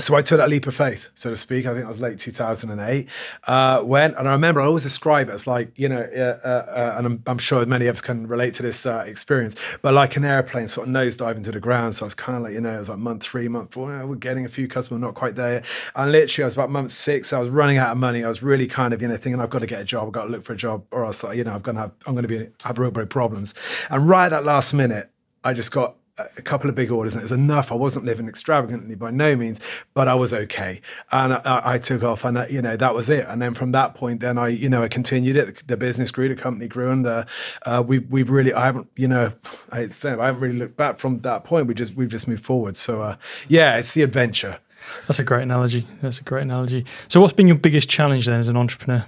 so 0.00 0.14
I 0.14 0.22
took 0.22 0.38
that 0.38 0.48
leap 0.48 0.64
of 0.68 0.76
faith, 0.76 1.08
so 1.16 1.30
to 1.30 1.36
speak. 1.36 1.66
I 1.66 1.72
think 1.72 1.84
it 1.84 1.88
was 1.88 2.00
late 2.00 2.20
2008. 2.20 3.08
Uh, 3.42 3.82
went 3.84 4.16
and 4.16 4.28
I 4.28 4.32
remember 4.32 4.60
I 4.60 4.66
always 4.66 4.84
describe 4.84 5.28
it 5.28 5.32
as 5.32 5.48
like 5.48 5.76
you 5.76 5.88
know, 5.88 6.00
uh, 6.00 6.38
uh, 6.44 6.48
uh, 6.48 6.94
and 6.96 7.06
I'm, 7.06 7.22
I'm, 7.26 7.38
sure 7.38 7.66
many 7.66 7.88
of 7.88 7.96
us 7.96 8.00
can 8.00 8.28
relate 8.28 8.54
to 8.54 8.62
this 8.62 8.86
uh, 8.86 9.02
experience, 9.04 9.56
but 9.82 9.94
like 9.94 10.16
an 10.16 10.24
airplane 10.24 10.68
sort 10.68 10.86
of 10.86 10.92
nose 10.92 11.16
diving 11.16 11.42
to 11.42 11.50
the 11.50 11.58
ground. 11.58 11.96
So 11.96 12.04
I 12.04 12.06
was 12.06 12.14
kind 12.14 12.36
of 12.36 12.44
like 12.44 12.52
you 12.52 12.60
know, 12.60 12.76
it 12.76 12.78
was 12.78 12.88
like 12.88 12.98
month 12.98 13.24
three, 13.24 13.48
month 13.48 13.74
four. 13.74 14.06
we're 14.06 14.14
getting 14.14 14.46
a 14.46 14.48
few 14.48 14.68
customers, 14.68 15.00
not 15.00 15.14
quite 15.14 15.34
there. 15.34 15.64
And 15.96 16.12
literally, 16.12 16.44
I 16.44 16.46
was 16.46 16.54
about 16.54 16.70
month 16.70 16.92
six. 16.92 17.32
I 17.32 17.40
was 17.40 17.48
running 17.48 17.78
out 17.78 17.90
of 17.90 17.98
money. 17.98 18.22
I 18.22 18.28
was 18.28 18.40
really 18.40 18.68
kind 18.68 18.94
of 18.94 19.02
you 19.02 19.08
know 19.08 19.16
thinking 19.16 19.40
I've 19.40 19.50
got 19.50 19.60
to 19.60 19.66
get 19.66 19.80
a 19.80 19.84
job. 19.84 20.06
I've 20.06 20.12
got 20.12 20.24
to 20.26 20.30
look 20.30 20.44
for 20.44 20.52
a 20.52 20.56
job, 20.56 20.84
or 20.92 21.06
else 21.06 21.24
you 21.34 21.42
know 21.42 21.54
I'm 21.54 21.62
going 21.62 21.74
to 21.74 21.82
have 21.82 21.92
I'm 22.06 22.14
going 22.14 22.22
to 22.22 22.28
be 22.28 22.46
have 22.62 22.78
real 22.78 22.92
big 22.92 23.10
problems. 23.10 23.52
And 23.90 24.08
right 24.08 24.26
at 24.26 24.30
that 24.30 24.44
last 24.44 24.72
minute, 24.74 25.10
I 25.42 25.54
just 25.54 25.72
got 25.72 25.96
a 26.36 26.42
couple 26.42 26.68
of 26.68 26.76
big 26.76 26.90
orders 26.90 27.14
and 27.14 27.20
it 27.20 27.24
was 27.24 27.32
enough. 27.32 27.70
I 27.70 27.74
wasn't 27.74 28.04
living 28.04 28.28
extravagantly 28.28 28.94
by 28.94 29.10
no 29.10 29.36
means, 29.36 29.60
but 29.94 30.08
I 30.08 30.14
was 30.14 30.32
okay. 30.32 30.80
And 31.10 31.34
I, 31.34 31.62
I 31.74 31.78
took 31.78 32.02
off 32.02 32.24
and, 32.24 32.38
uh, 32.38 32.46
you 32.50 32.62
know, 32.62 32.76
that 32.76 32.94
was 32.94 33.10
it. 33.10 33.26
And 33.28 33.40
then 33.40 33.54
from 33.54 33.72
that 33.72 33.94
point, 33.94 34.20
then 34.20 34.38
I, 34.38 34.48
you 34.48 34.68
know, 34.68 34.82
I 34.82 34.88
continued 34.88 35.36
it. 35.36 35.66
The 35.66 35.76
business 35.76 36.10
grew, 36.10 36.28
the 36.28 36.34
company 36.34 36.68
grew. 36.68 36.90
And 36.90 37.06
uh, 37.06 37.24
uh, 37.64 37.82
we, 37.86 38.00
we've 38.00 38.30
really, 38.30 38.52
I 38.52 38.66
haven't, 38.66 38.88
you 38.96 39.08
know, 39.08 39.32
I, 39.70 39.80
I 39.80 40.26
haven't 40.26 40.40
really 40.40 40.58
looked 40.58 40.76
back 40.76 40.98
from 40.98 41.20
that 41.20 41.44
point. 41.44 41.66
We 41.66 41.74
just, 41.74 41.94
we've 41.94 42.10
just 42.10 42.28
moved 42.28 42.44
forward. 42.44 42.76
So 42.76 43.02
uh, 43.02 43.16
yeah, 43.48 43.76
it's 43.76 43.94
the 43.94 44.02
adventure. 44.02 44.58
That's 45.06 45.18
a 45.18 45.24
great 45.24 45.42
analogy. 45.42 45.86
That's 46.00 46.20
a 46.20 46.24
great 46.24 46.42
analogy. 46.42 46.86
So 47.08 47.20
what's 47.20 47.32
been 47.32 47.48
your 47.48 47.58
biggest 47.58 47.88
challenge 47.88 48.26
then 48.26 48.38
as 48.38 48.48
an 48.48 48.56
entrepreneur? 48.56 49.04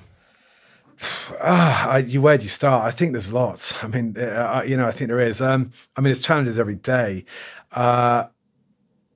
Ah, 1.40 1.97
you 1.97 2.21
where 2.21 2.37
do 2.37 2.42
you 2.42 2.49
start? 2.49 2.85
I 2.85 2.90
think 2.90 3.12
there's 3.12 3.33
lots. 3.33 3.83
I 3.83 3.87
mean, 3.87 4.16
uh, 4.19 4.62
you 4.66 4.76
know, 4.76 4.87
I 4.87 4.92
think 4.92 5.09
there 5.09 5.21
is. 5.21 5.40
Um, 5.40 5.73
I 5.97 6.00
mean, 6.00 6.11
it's 6.11 6.21
challenges 6.21 6.59
every 6.59 6.75
day. 6.75 7.25
Uh, 7.73 8.26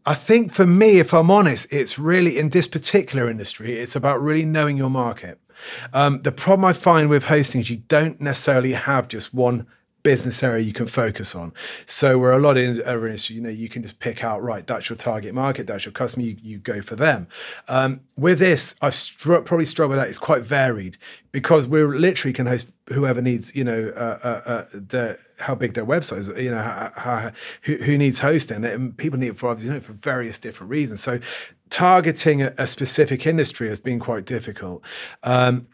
I 0.06 0.14
think 0.14 0.52
for 0.52 0.66
me, 0.66 0.98
if 0.98 1.14
I'm 1.14 1.30
honest, 1.30 1.66
it's 1.72 1.98
really 1.98 2.38
in 2.38 2.50
this 2.50 2.66
particular 2.66 3.30
industry, 3.30 3.78
it's 3.78 3.96
about 3.96 4.22
really 4.22 4.44
knowing 4.44 4.76
your 4.76 4.90
market. 4.90 5.40
Um, 5.92 6.20
the 6.22 6.32
problem 6.32 6.64
I 6.64 6.72
find 6.72 7.08
with 7.08 7.24
hosting 7.24 7.62
is 7.62 7.70
you 7.70 7.78
don't 7.88 8.20
necessarily 8.20 8.72
have 8.72 9.08
just 9.08 9.32
one 9.32 9.66
business 10.04 10.42
area 10.42 10.62
you 10.62 10.72
can 10.72 10.86
focus 10.86 11.34
on. 11.34 11.52
So 11.86 12.18
where 12.18 12.30
a 12.30 12.38
lot 12.38 12.56
in 12.56 12.80
areas, 12.82 13.30
you 13.30 13.40
know, 13.40 13.48
you 13.48 13.68
can 13.68 13.82
just 13.82 13.98
pick 13.98 14.22
out, 14.22 14.42
right, 14.42 14.64
that's 14.64 14.88
your 14.88 14.96
target 14.96 15.34
market, 15.34 15.66
that's 15.66 15.86
your 15.86 15.92
customer, 15.92 16.26
you, 16.26 16.36
you 16.42 16.58
go 16.58 16.80
for 16.82 16.94
them. 16.94 17.26
Um, 17.66 18.00
with 18.16 18.38
this, 18.38 18.76
I've 18.80 18.94
str- 18.94 19.38
probably 19.38 19.64
struggled 19.64 19.96
with 19.96 20.04
that. 20.04 20.08
It's 20.08 20.18
quite 20.18 20.42
varied 20.42 20.98
because 21.32 21.66
we 21.66 21.82
literally 21.82 22.34
can 22.34 22.46
host 22.46 22.66
whoever 22.88 23.22
needs, 23.22 23.56
you 23.56 23.64
know, 23.64 23.92
uh, 23.96 24.18
uh, 24.22 24.48
uh, 24.48 24.64
the, 24.72 25.18
how 25.38 25.54
big 25.54 25.72
their 25.72 25.86
website 25.86 26.18
is, 26.18 26.28
you 26.28 26.50
know, 26.50 26.62
how, 26.62 26.92
how, 26.94 27.32
who, 27.62 27.76
who, 27.76 27.96
needs 27.96 28.18
hosting. 28.18 28.62
And 28.62 28.96
people 28.96 29.18
need 29.18 29.28
it 29.28 29.38
for, 29.38 29.56
you 29.56 29.70
know, 29.70 29.80
for 29.80 29.94
various 29.94 30.36
different 30.36 30.70
reasons. 30.70 31.00
So 31.00 31.18
targeting 31.70 32.42
a, 32.42 32.52
a 32.58 32.66
specific 32.66 33.26
industry 33.26 33.70
has 33.70 33.80
been 33.80 33.98
quite 33.98 34.26
difficult. 34.26 34.84
Um, 35.22 35.66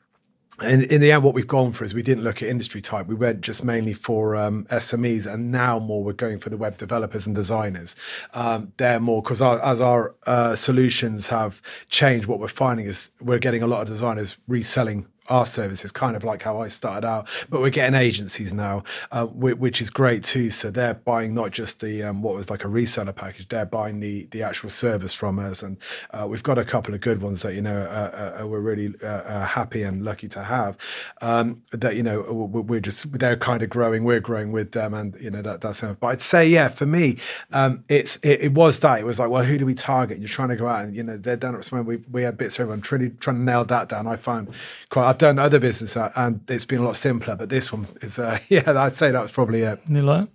in, 0.63 0.83
in 0.85 1.01
the 1.01 1.13
end, 1.13 1.23
what 1.23 1.35
we've 1.35 1.47
gone 1.47 1.73
for 1.73 1.85
is 1.85 1.95
we 1.95 2.03
didn't 2.03 2.25
look 2.25 2.43
at 2.43 2.49
industry 2.49 2.81
type. 2.81 3.07
We 3.07 3.15
went 3.15 3.41
just 3.41 3.65
mainly 3.65 3.95
for 3.95 4.37
um, 4.37 4.65
SMEs, 4.71 5.33
and 5.33 5.51
now 5.51 5.79
more 5.79 6.05
we're 6.05 6.13
going 6.13 6.39
for 6.39 6.51
the 6.51 6.57
web 6.57 6.77
developers 6.77 7.27
and 7.27 7.35
designers. 7.35 7.97
Um, 8.35 8.73
they're 8.77 9.01
more 9.01 9.23
because 9.23 9.41
as 9.43 9.81
our 9.81 10.15
uh, 10.27 10.55
solutions 10.55 11.29
have 11.29 11.63
changed, 11.89 12.27
what 12.27 12.41
we're 12.41 12.49
finding 12.49 12.87
is 12.87 13.11
we're 13.21 13.39
getting 13.39 13.63
a 13.63 13.67
lot 13.67 13.83
of 13.83 13.89
designers 13.89 14.39
reselling 14.47 15.07
our 15.31 15.47
services, 15.47 15.93
kind 15.93 16.17
of 16.17 16.25
like 16.25 16.43
how 16.43 16.61
I 16.61 16.69
started 16.69 17.07
out. 17.07 17.29
But 17.49 17.61
we're 17.61 17.71
getting 17.71 17.95
agencies 17.95 18.53
now, 18.53 18.85
uh, 19.13 19.27
which 19.27 19.81
is 19.81 19.91
great 19.91 20.25
too. 20.25 20.51
So 20.51 20.71
they're 20.71 20.95
buying 20.95 21.35
not 21.35 21.53
just 21.53 21.81
the 21.81 22.03
um, 22.03 22.23
what 22.23 22.35
was 22.35 22.51
like 22.51 22.65
a 22.65 22.69
reseller 22.69 23.15
package; 23.15 23.49
they're 23.49 23.67
buying 23.67 24.01
the 24.01 24.27
the 24.31 24.43
actual 24.43 24.69
service 24.69 25.15
from 25.15 25.39
us, 25.39 25.63
and 25.63 25.77
uh, 26.11 26.27
we've 26.29 26.43
got 26.43 26.59
a 26.59 26.65
couple 26.65 26.95
of 26.95 27.01
good 27.01 27.23
ones 27.23 27.43
that 27.43 27.55
you 27.55 27.63
know 27.63 27.83
uh, 27.83 28.35
uh, 28.39 28.43
uh 28.43 28.47
we're 28.47 28.61
really 28.61 28.93
uh, 29.03 29.47
happy 29.47 29.83
and 29.83 30.05
lucky 30.05 30.29
to 30.29 30.45
have. 30.45 30.77
Um, 31.21 31.63
that 31.71 31.97
you 31.97 32.03
know 32.03 32.21
we're 32.23 32.81
just 32.81 33.19
they're 33.19 33.37
kind 33.37 33.63
of 33.63 33.71
growing, 33.71 34.05
we're 34.05 34.21
growing 34.21 34.53
with 34.53 34.73
them, 34.73 34.95
and 34.95 35.19
you 35.21 35.31
know 35.31 35.43
that 35.43 35.61
that's. 35.61 35.81
But 35.81 36.07
I'd 36.07 36.23
say 36.23 36.47
yeah, 36.47 36.69
for 36.69 36.87
me, 36.87 37.17
um, 37.53 37.85
it's 37.89 38.17
it, 38.17 38.41
it, 38.43 38.53
was 38.53 38.81
that 38.81 39.01
it 39.01 39.05
was 39.05 39.19
like 39.19 39.31
well, 39.31 39.45
who 39.45 39.57
do 39.57 39.65
we 39.65 39.75
target? 39.75 40.19
You're 40.19 40.29
trying 40.29 40.49
to 40.51 40.57
go 40.57 40.67
out 40.69 40.85
and 40.85 40.95
you 40.95 41.03
know 41.03 41.17
they're 41.17 41.37
down 41.37 41.55
at 41.55 41.65
somewhere 41.65 41.83
we 41.83 42.03
we 42.11 42.23
had 42.23 42.37
bits 42.37 42.59
everyone 42.59 42.81
trying 42.81 43.17
trying 43.19 43.37
to 43.37 43.43
nail 43.43 43.65
that 43.65 43.89
down. 43.89 44.07
I 44.07 44.17
found 44.17 44.53
quite. 44.89 45.09
I've 45.09 45.19
done 45.21 45.39
other 45.39 45.61
business 45.61 45.97
uh, 45.97 46.11
and 46.17 46.41
it's 46.49 46.65
been 46.65 46.81
a 46.81 46.85
lot 46.85 46.97
simpler, 46.97 47.37
but 47.37 47.49
this 47.49 47.73
one 47.73 47.87
is, 48.03 48.19
uh, 48.19 48.39
yeah, 48.49 48.63
I'd 48.67 48.97
say 48.97 49.11
that 49.11 49.23
was 49.23 49.31
probably 49.31 49.63
it. 49.63 49.81
You 49.89 50.03
like 50.03 50.29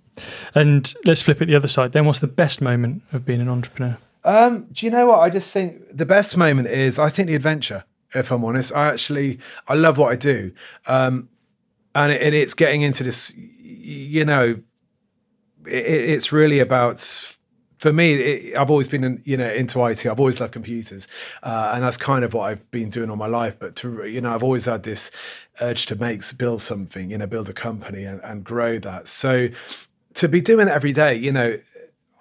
And 0.54 0.94
let's 1.04 1.22
flip 1.22 1.42
it 1.42 1.48
the 1.48 1.56
other 1.56 1.68
side. 1.68 1.92
Then, 1.92 2.06
what's 2.06 2.20
the 2.20 2.28
best 2.28 2.62
moment 2.62 3.04
of 3.12 3.26
being 3.26 3.42
an 3.42 3.50
entrepreneur? 3.50 3.98
Um, 4.24 4.68
do 4.72 4.86
you 4.86 4.92
know 4.92 5.08
what? 5.08 5.20
I 5.20 5.30
just 5.30 5.52
think 5.52 5.82
the 5.96 6.06
best 6.06 6.38
moment 6.38 6.70
is, 6.70 6.98
I 6.98 7.10
think, 7.10 7.28
the 7.28 7.36
adventure. 7.36 7.84
If 8.14 8.32
I'm 8.32 8.46
honest, 8.46 8.74
I 8.74 8.88
actually 8.88 9.40
I 9.68 9.74
love 9.74 9.98
what 9.98 10.12
I 10.12 10.16
do. 10.16 10.54
Um, 10.88 11.30
and, 11.94 12.12
it, 12.12 12.22
and 12.22 12.34
it's 12.34 12.54
getting 12.54 12.82
into 12.82 13.04
this, 13.04 13.34
you 13.36 14.24
know, 14.24 14.62
it, 15.66 15.86
it's 15.86 16.32
really 16.32 16.60
about 16.60 17.00
for 17.86 17.94
me, 17.94 18.16
it, 18.16 18.58
I've 18.58 18.72
always 18.72 18.88
been, 18.88 19.22
you 19.26 19.38
know, 19.38 19.48
into 19.48 19.86
IT. 19.86 20.08
I've 20.08 20.20
always 20.20 20.40
loved 20.40 20.54
computers, 20.54 21.08
uh, 21.44 21.74
and 21.76 21.84
that's 21.84 21.98
kind 21.98 22.26
of 22.26 22.34
what 22.34 22.50
I've 22.50 22.72
been 22.72 22.90
doing 22.90 23.12
all 23.12 23.16
my 23.16 23.28
life. 23.28 23.58
But 23.60 23.76
to, 23.76 24.04
you 24.06 24.22
know, 24.22 24.34
I've 24.34 24.42
always 24.42 24.66
had 24.66 24.82
this 24.82 25.12
urge 25.62 25.86
to 25.86 25.96
make, 25.96 26.24
build 26.36 26.62
something, 26.62 27.12
you 27.12 27.20
know, 27.20 27.28
build 27.28 27.48
a 27.48 27.54
company 27.54 28.04
and, 28.06 28.20
and 28.24 28.44
grow 28.44 28.80
that. 28.80 29.08
So 29.08 29.50
to 30.16 30.28
be 30.28 30.42
doing 30.42 30.68
it 30.68 30.72
every 30.72 30.94
day, 30.94 31.14
you 31.14 31.32
know, 31.32 31.60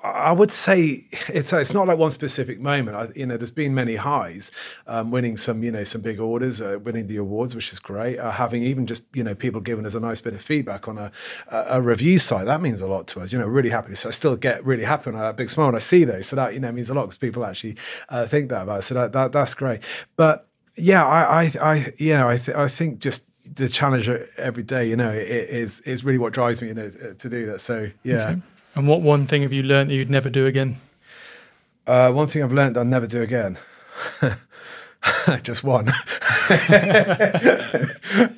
I 0.05 0.33
would 0.33 0.51
say 0.51 1.05
it's 1.29 1.51
it's 1.55 1.73
not 1.73 1.89
like 1.89 1.97
one 1.97 2.11
specific 2.11 2.61
moment. 2.61 2.95
I, 2.95 3.09
you 3.19 3.25
know, 3.25 3.39
there's 3.39 3.51
been 3.51 3.75
many 3.75 3.97
highs, 3.97 4.53
um, 4.87 5.11
winning 5.11 5.39
some 5.39 5.63
you 5.63 5.73
know 5.73 5.83
some 5.83 6.03
big 6.03 6.21
orders, 6.21 6.61
uh, 6.61 6.79
winning 6.83 7.07
the 7.07 7.17
awards, 7.17 7.55
which 7.55 7.73
is 7.73 7.79
great. 7.79 8.19
Uh, 8.19 8.31
having 8.31 8.63
even 8.63 8.87
just 8.87 9.05
you 9.15 9.25
know 9.25 9.35
people 9.35 9.63
giving 9.63 9.87
us 9.87 9.95
a 9.95 10.01
nice 10.01 10.21
bit 10.21 10.35
of 10.35 10.43
feedback 10.43 10.89
on 10.89 10.99
a, 10.99 11.11
a, 11.51 11.65
a 11.69 11.81
review 11.81 12.19
site 12.19 12.45
that 12.45 12.61
means 12.61 12.83
a 12.83 12.87
lot 12.87 13.07
to 13.09 13.21
us. 13.21 13.33
You 13.33 13.39
know, 13.39 13.47
really 13.47 13.71
happy. 13.71 13.95
So 13.95 14.11
I 14.11 14.13
still 14.13 14.37
get 14.37 14.63
really 14.63 14.85
happy 14.85 15.09
and 15.09 15.19
a 15.19 15.33
big 15.33 15.49
smile 15.49 15.69
when 15.69 15.75
I 15.75 15.79
see 15.79 16.05
those. 16.05 16.27
So 16.27 16.37
that 16.37 16.53
you 16.53 16.61
know 16.61 16.71
means 16.71 16.91
a 16.91 16.95
lot 16.95 17.07
because 17.07 17.19
people 17.19 17.43
actually 17.47 17.77
uh, 18.11 18.27
think 18.27 18.51
that 18.51 18.65
about. 18.65 18.81
It. 18.81 18.83
So 18.83 18.95
that, 18.95 19.13
that 19.13 19.33
that's 19.33 19.55
great. 19.55 19.81
But 20.17 20.47
yeah, 20.77 21.03
I 21.07 21.45
I, 21.45 21.53
I 21.63 22.33
I 22.33 22.37
th- 22.37 22.57
I 22.57 22.69
think 22.69 22.99
just 22.99 23.25
the 23.51 23.71
challenge 23.71 24.09
every 24.37 24.65
day, 24.65 24.87
you 24.87 24.97
know, 24.97 25.13
is 25.13 25.81
is 25.83 26.05
really 26.05 26.19
what 26.19 26.35
drives 26.35 26.61
me 26.61 26.69
you 26.69 26.75
know, 26.75 26.91
to 26.91 27.29
do 27.31 27.47
that. 27.47 27.63
So 27.63 27.91
yeah. 28.03 28.29
Okay. 28.29 28.41
And 28.75 28.89
what 28.89 29.03
one 29.03 29.27
thing 29.27 29.43
have 29.43 29.53
you 29.53 29.63
learned 29.63 29.91
that 29.91 29.95
you'd 29.95 30.11
never 30.11 30.29
do 30.29 30.47
again? 30.47 30.79
Uh, 31.87 32.11
one 32.11 32.29
thing 32.29 32.43
I've 32.43 32.53
learned 32.53 32.77
I'll 32.77 32.85
never 32.85 33.07
do 33.07 33.23
again. 33.23 33.59
Just 35.43 35.63
one. 35.63 35.89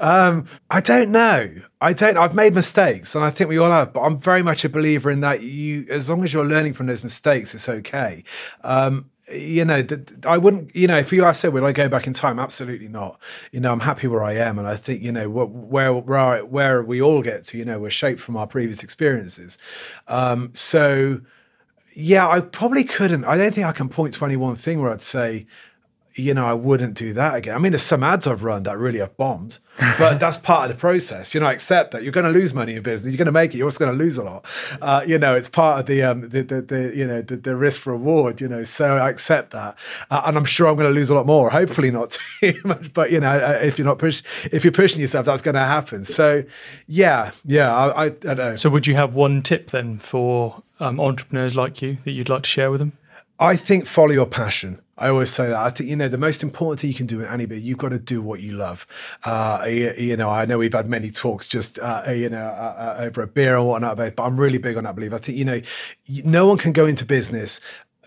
um, 0.01 0.47
I 0.69 0.81
don't 0.83 1.11
know. 1.11 1.55
I 1.81 1.93
don't. 1.93 2.17
I've 2.17 2.35
made 2.35 2.55
mistakes, 2.55 3.15
and 3.15 3.25
I 3.25 3.31
think 3.31 3.49
we 3.49 3.59
all 3.59 3.71
have. 3.71 3.93
But 3.93 4.01
I'm 4.01 4.19
very 4.19 4.43
much 4.43 4.65
a 4.65 4.69
believer 4.69 5.11
in 5.11 5.21
that. 5.21 5.43
You, 5.43 5.87
as 5.89 6.11
long 6.11 6.25
as 6.25 6.33
you're 6.33 6.45
learning 6.45 6.73
from 6.73 6.87
those 6.87 7.05
mistakes, 7.05 7.55
it's 7.55 7.69
okay. 7.69 8.25
Um, 8.65 9.11
you 9.33 9.65
know, 9.65 9.85
I 10.25 10.39
wouldn't, 10.39 10.75
you 10.75 10.87
know, 10.87 10.99
if 10.99 11.13
you 11.13 11.25
ask, 11.25 11.41
said, 11.41 11.53
would 11.53 11.65
I 11.65 11.73
go 11.73 11.89
back 11.89 12.07
in 12.07 12.13
time? 12.13 12.39
Absolutely 12.39 12.89
not. 12.89 13.19
You 13.51 13.61
know, 13.61 13.73
I'm 13.73 13.81
happy 13.81 14.07
where 14.07 14.23
I 14.23 14.35
am. 14.35 14.59
And 14.59 14.69
I 14.69 14.77
think, 14.77 15.03
you 15.03 15.11
know, 15.11 15.29
where, 15.29 15.93
where, 15.93 16.45
where 16.45 16.83
we 16.83 17.03
all 17.03 17.23
get 17.23 17.45
to, 17.47 17.59
you 17.59 17.65
know, 17.65 17.81
we're 17.81 17.91
shaped 17.91 18.21
from 18.21 18.37
our 18.37 18.47
previous 18.47 18.85
experiences. 18.85 19.59
Um, 20.07 20.51
so, 20.53 21.23
yeah, 21.95 22.29
I 22.29 22.41
probably 22.41 22.85
couldn't. 22.85 23.25
I 23.25 23.37
don't 23.37 23.55
think 23.55 23.67
I 23.67 23.73
can 23.73 23.89
point 23.89 24.15
to 24.15 24.25
any 24.25 24.37
one 24.37 24.55
thing 24.55 24.81
where 24.81 24.93
I'd 24.93 25.03
say, 25.03 25.47
you 26.17 26.33
know, 26.33 26.47
I 26.47 26.55
wouldn't 26.55 26.95
do 26.95 27.13
that 27.13 27.35
again. 27.35 27.55
I 27.55 27.59
mean, 27.59 27.73
there's 27.73 27.83
some 27.83 28.03
ads 28.03 28.27
I've 28.27 28.43
run 28.43 28.63
that 28.63 28.79
really 28.79 29.01
have 29.01 29.17
bombed, 29.19 29.59
but 29.99 30.19
that's 30.21 30.39
part 30.39 30.71
of 30.71 30.77
the 30.77 30.81
process. 30.81 31.35
You 31.35 31.41
know, 31.41 31.47
I 31.47 31.53
accept 31.53 31.91
that 31.91 32.03
you're 32.03 32.13
going 32.13 32.25
to 32.25 32.33
lose 32.33 32.55
money 32.55 32.75
in 32.75 32.83
business. 32.83 33.13
You're 33.13 33.19
going 33.19 33.27
to 33.27 33.33
make 33.33 33.55
it. 33.55 33.59
You're 33.59 33.67
also 33.67 33.85
going 33.85 33.97
to 33.97 34.03
lose 34.03 34.17
a 34.17 34.25
lot. 34.25 34.47
Uh, 34.81 35.03
you 35.07 35.19
know, 35.19 35.35
it's 35.35 35.49
part 35.49 35.81
of 35.81 35.87
the, 35.87 36.03
um, 36.03 36.23
the, 36.23 36.43
the, 36.43 36.63
the 36.63 36.97
you 36.97 37.07
know, 37.07 37.21
the, 37.21 37.37
the, 37.37 37.55
risk 37.55 37.85
reward. 37.85 38.41
You 38.41 38.49
know, 38.49 38.65
so 38.65 38.97
I 38.97 39.11
accept 39.11 39.51
that, 39.53 39.77
uh, 40.11 40.23
and 40.25 40.39
I'm 40.39 40.47
sure 40.47 40.69
I'm 40.69 40.77
going 40.77 40.89
to 40.89 40.95
lose 40.95 41.11
a 41.11 41.15
lot 41.15 41.27
more. 41.27 41.51
Hopefully, 41.51 41.91
not 41.91 42.17
too 42.41 42.59
much, 42.65 42.95
but 42.95 43.13
you 43.13 43.21
know, 43.21 43.33
uh, 43.33 43.59
if 43.63 43.79
you're 43.79 43.87
not 43.87 43.99
push, 43.99 44.23
if 44.51 44.65
you're 44.65 44.73
pushing 44.73 45.01
yourself, 45.01 45.27
that's 45.27 45.43
going 45.43 45.55
to 45.55 45.61
happen. 45.61 46.05
So, 46.05 46.45
yeah, 46.87 47.33
yeah, 47.45 47.75
I, 47.75 47.89
I, 47.89 48.05
I 48.05 48.09
don't 48.09 48.39
know. 48.39 48.57
So, 48.57 48.71
would 48.71 48.87
you 48.87 48.95
have 48.95 49.15
one 49.15 49.43
tip 49.43 49.71
then 49.71 49.99
for 49.99 50.63
um, 50.81 50.99
entrepreneurs 50.99 51.57
like 51.57 51.83
you 51.83 51.99
that 52.05 52.13
you'd 52.13 52.31
like 52.31 52.45
to 52.45 52.49
share 52.49 52.71
with 52.71 52.81
them? 52.81 52.93
I 53.39 53.57
think 53.57 53.87
follow 53.87 54.13
your 54.13 54.27
passion. 54.27 54.81
I 54.99 55.09
always 55.09 55.31
say 55.31 55.49
that. 55.49 55.57
I 55.57 55.69
think, 55.69 55.91
you 55.91 55.97
know, 55.97 56.09
the 56.09 56.17
most 56.17 56.43
important 56.43 56.81
thing 56.81 56.89
you 56.89 56.97
can 56.97 57.07
do 57.07 57.21
in 57.21 57.29
any 57.29 57.45
bit, 57.45 57.63
you've 57.63 57.77
got 57.77 57.91
to 57.91 57.99
do 57.99 58.23
what 58.23 58.41
you 58.41 58.53
love. 58.53 58.87
Uh, 59.25 59.63
you, 59.69 60.17
know, 60.17 60.31
I 60.31 60.47
know 60.47 60.57
we've 60.57 60.73
had 60.73 60.89
many 60.89 61.11
talks 61.11 61.47
just, 61.47 61.79
uh, 61.79 62.05
you 62.09 62.31
know, 62.31 62.47
uh, 62.47 62.97
uh 62.99 63.03
over 63.03 63.21
a 63.21 63.27
beer 63.27 63.59
and 63.59 63.67
whatnot, 63.67 63.99
but 63.99 64.15
I'm 64.19 64.41
really 64.41 64.57
big 64.57 64.79
on 64.79 64.85
that 64.85 64.95
belief. 64.95 65.13
I 65.13 65.19
think, 65.19 65.37
you 65.37 65.45
know, 65.45 65.61
no 66.09 66.47
one 66.47 66.57
can 66.57 66.73
go 66.73 66.87
into 66.87 67.05
business 67.05 67.61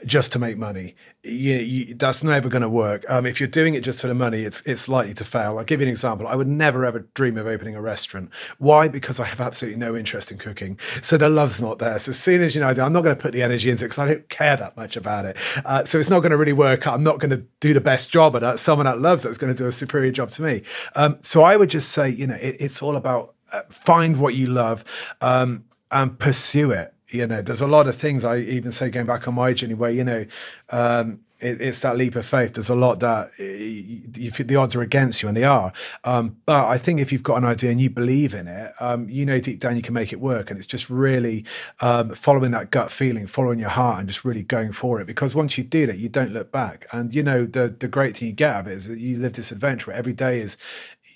just 0.05 0.31
to 0.31 0.39
make 0.39 0.57
money. 0.57 0.95
You, 1.23 1.55
you, 1.55 1.95
that's 1.95 2.23
never 2.23 2.47
going 2.49 2.61
to 2.61 2.69
work. 2.69 3.03
Um, 3.09 3.25
if 3.25 3.39
you're 3.39 3.49
doing 3.49 3.73
it 3.73 3.81
just 3.81 4.01
for 4.01 4.07
the 4.07 4.13
money, 4.13 4.43
it's 4.43 4.61
it's 4.61 4.87
likely 4.87 5.13
to 5.15 5.25
fail. 5.25 5.57
I'll 5.57 5.65
give 5.65 5.81
you 5.81 5.87
an 5.87 5.91
example. 5.91 6.27
I 6.27 6.35
would 6.35 6.47
never 6.47 6.85
ever 6.85 7.07
dream 7.13 7.37
of 7.37 7.47
opening 7.47 7.75
a 7.75 7.81
restaurant. 7.81 8.29
Why? 8.57 8.87
Because 8.87 9.19
I 9.19 9.25
have 9.25 9.39
absolutely 9.41 9.79
no 9.79 9.95
interest 9.95 10.31
in 10.31 10.37
cooking. 10.37 10.79
So 11.01 11.17
the 11.17 11.29
love's 11.29 11.61
not 11.61 11.79
there. 11.79 11.99
So 11.99 12.11
as 12.11 12.19
soon 12.19 12.41
as 12.41 12.55
you 12.55 12.61
know, 12.61 12.67
I'm 12.67 12.93
not 12.93 13.03
going 13.03 13.15
to 13.15 13.21
put 13.21 13.33
the 13.33 13.43
energy 13.43 13.69
into 13.69 13.85
it 13.85 13.89
because 13.89 13.99
I 13.99 14.07
don't 14.07 14.29
care 14.29 14.55
that 14.57 14.77
much 14.77 14.95
about 14.95 15.25
it. 15.25 15.37
Uh, 15.65 15.83
so 15.83 15.99
it's 15.99 16.09
not 16.09 16.19
going 16.21 16.31
to 16.31 16.37
really 16.37 16.53
work. 16.53 16.87
I'm 16.87 17.03
not 17.03 17.19
going 17.19 17.31
to 17.31 17.45
do 17.59 17.73
the 17.73 17.81
best 17.81 18.09
job 18.09 18.35
at 18.35 18.41
that. 18.41 18.59
Someone 18.59 18.85
that 18.85 18.99
loves 18.99 19.25
it 19.25 19.29
is 19.29 19.37
going 19.37 19.53
to 19.53 19.57
do 19.57 19.67
a 19.67 19.71
superior 19.71 20.11
job 20.11 20.29
to 20.31 20.41
me. 20.41 20.63
Um, 20.95 21.17
so 21.21 21.43
I 21.43 21.57
would 21.57 21.69
just 21.69 21.91
say, 21.91 22.09
you 22.09 22.27
know, 22.27 22.35
it, 22.35 22.55
it's 22.59 22.81
all 22.81 22.95
about 22.95 23.35
uh, 23.51 23.63
find 23.69 24.19
what 24.19 24.35
you 24.35 24.47
love 24.47 24.85
um, 25.21 25.65
and 25.91 26.17
pursue 26.19 26.71
it 26.71 26.93
you 27.09 27.27
know, 27.27 27.41
there's 27.41 27.61
a 27.61 27.67
lot 27.67 27.87
of 27.87 27.95
things 27.95 28.23
I 28.23 28.37
even 28.37 28.71
say 28.71 28.89
going 28.89 29.05
back 29.05 29.27
on 29.27 29.35
my 29.35 29.53
journey 29.53 29.73
where, 29.73 29.91
you 29.91 30.03
know, 30.03 30.25
um, 30.69 31.19
it, 31.39 31.61
it's 31.61 31.79
that 31.81 31.97
leap 31.97 32.15
of 32.15 32.25
faith. 32.25 32.53
There's 32.53 32.69
a 32.69 32.75
lot 32.75 32.99
that 32.99 33.31
if 33.37 34.37
the 34.37 34.55
odds 34.55 34.75
are 34.75 34.81
against 34.81 35.21
you, 35.21 35.27
and 35.29 35.37
they 35.37 35.43
are. 35.43 35.71
Um, 36.03 36.37
but 36.45 36.67
I 36.67 36.77
think 36.77 36.99
if 36.99 37.11
you've 37.11 37.23
got 37.23 37.37
an 37.37 37.45
idea 37.45 37.71
and 37.71 37.79
you 37.79 37.89
believe 37.89 38.33
in 38.33 38.47
it, 38.47 38.73
um, 38.79 39.09
you 39.09 39.25
know 39.25 39.39
deep 39.39 39.59
down 39.59 39.75
you 39.75 39.81
can 39.81 39.93
make 39.93 40.11
it 40.11 40.19
work. 40.19 40.49
And 40.49 40.57
it's 40.57 40.67
just 40.67 40.89
really 40.89 41.45
um, 41.79 42.13
following 42.13 42.51
that 42.51 42.71
gut 42.71 42.91
feeling, 42.91 43.27
following 43.27 43.59
your 43.59 43.69
heart, 43.69 43.99
and 43.99 44.07
just 44.07 44.25
really 44.25 44.43
going 44.43 44.71
for 44.71 44.99
it. 44.99 45.07
Because 45.07 45.33
once 45.33 45.57
you 45.57 45.63
do 45.63 45.87
that, 45.87 45.97
you 45.97 46.09
don't 46.09 46.31
look 46.31 46.51
back. 46.51 46.87
And 46.91 47.13
you 47.13 47.23
know 47.23 47.45
the 47.45 47.69
the 47.69 47.87
great 47.87 48.17
thing 48.17 48.27
you 48.27 48.33
get 48.33 48.55
out 48.55 48.59
of 48.61 48.67
it 48.67 48.73
is 48.73 48.87
that 48.87 48.99
you 48.99 49.17
live 49.17 49.33
this 49.33 49.51
adventure 49.51 49.91
every 49.91 50.13
day 50.13 50.41
is 50.41 50.57